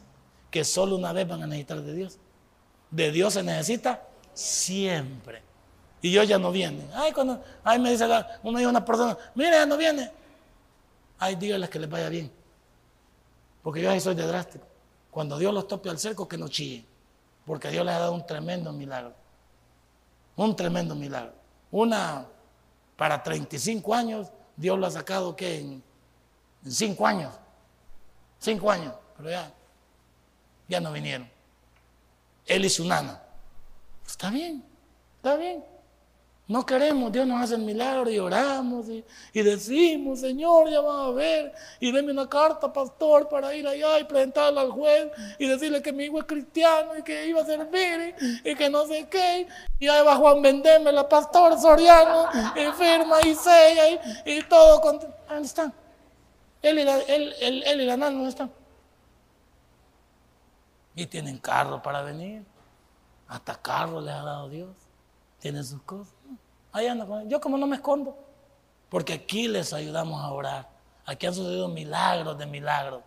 [0.51, 2.17] que solo una vez van a necesitar de Dios.
[2.91, 5.41] De Dios se necesita siempre.
[6.01, 6.87] Y yo ya no viene.
[6.93, 8.05] Ay, cuando, ay, me dice
[8.43, 10.11] uno dice una persona, mire, ya no viene.
[11.17, 12.31] Ay, dígales que les vaya bien.
[13.63, 14.65] Porque yo ahí soy de drástico.
[15.09, 16.85] Cuando Dios los tope al cerco, que no chille
[17.45, 19.13] Porque Dios les ha dado un tremendo milagro.
[20.35, 21.33] Un tremendo milagro.
[21.71, 22.27] Una,
[22.95, 25.59] para 35 años, Dios lo ha sacado, ¿qué?
[25.59, 25.83] En,
[26.63, 27.33] en 5 años.
[28.39, 28.93] 5 años.
[29.17, 29.51] Pero ya,
[30.67, 31.29] ya no vinieron.
[32.45, 33.21] Él y su nana.
[34.05, 34.63] Está bien,
[35.17, 35.63] está bien.
[36.47, 39.03] No queremos, Dios nos hace el milagro y oramos y,
[39.41, 44.05] decimos, Señor, ya vas a ver, y deme una carta, pastor, para ir allá y
[44.05, 48.15] presentarla al juez y decirle que mi hijo es cristiano y que iba a servir
[48.45, 49.45] y, que no sé qué.
[49.77, 54.79] Y ahí va Juan Vendeme, la pastor Soriano, y firma y sella y, todo.
[54.79, 54.99] Con...
[55.27, 55.73] ¿Dónde están?
[56.61, 58.51] Él y la, él, él, y la nana, ¿dónde están?
[60.95, 62.43] Y tienen carro para venir.
[63.27, 64.75] Hasta carro les ha dado Dios.
[65.39, 66.13] Tienen sus cosas.
[66.71, 66.87] Ahí
[67.27, 68.17] Yo como no me escondo.
[68.89, 70.69] Porque aquí les ayudamos a orar.
[71.05, 73.01] Aquí han sucedido milagros de milagros.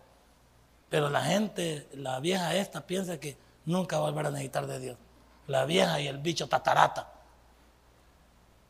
[0.89, 4.79] Pero la gente, la vieja esta, piensa que nunca va a volver a necesitar de
[4.79, 4.97] Dios.
[5.47, 7.11] La vieja y el bicho tatarata.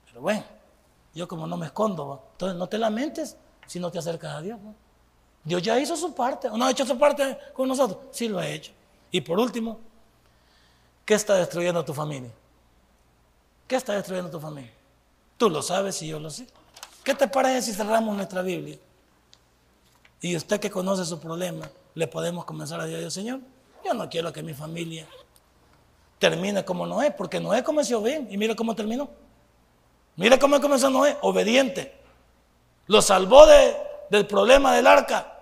[0.05, 0.43] Pero bueno,
[1.13, 3.37] yo como no me escondo, entonces no te lamentes
[3.71, 4.59] si no te acercas a Dios.
[5.45, 6.49] Dios ya hizo su parte.
[6.49, 7.99] ¿O no ha hecho su parte con nosotros?
[8.11, 8.73] Sí lo ha hecho.
[9.11, 9.79] Y por último,
[11.05, 12.31] ¿qué está destruyendo tu familia?
[13.69, 14.73] ¿Qué está destruyendo tu familia?
[15.37, 16.47] Tú lo sabes y yo lo sé.
[17.01, 18.77] ¿Qué te parece si cerramos nuestra Biblia?
[20.19, 23.39] Y usted que conoce su problema, le podemos comenzar a decir, Señor,
[23.85, 25.07] yo no quiero que mi familia
[26.19, 29.09] termine como Noé, porque Noé comenzó bien y mire cómo terminó.
[30.17, 32.00] Mire cómo comenzó Noé, obediente.
[32.87, 33.77] Lo salvó de,
[34.09, 35.39] del problema del arca,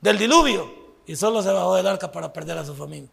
[0.00, 0.70] del diluvio,
[1.06, 3.10] y solo se bajó del arca para perder a su familia.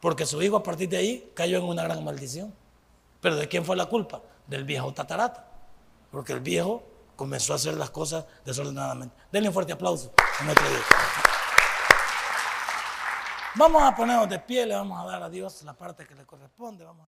[0.00, 2.54] Porque su hijo a partir de ahí cayó en una gran maldición.
[3.20, 4.20] Pero ¿de quién fue la culpa?
[4.46, 5.48] Del viejo tatarata.
[6.10, 6.82] Porque el viejo
[7.16, 9.16] comenzó a hacer las cosas desordenadamente.
[9.32, 10.82] Denle un fuerte aplauso a nuestro Dios.
[13.54, 16.26] Vamos a ponernos de pie, le vamos a dar a Dios la parte que le
[16.26, 16.84] corresponde.
[16.84, 17.08] Vamos.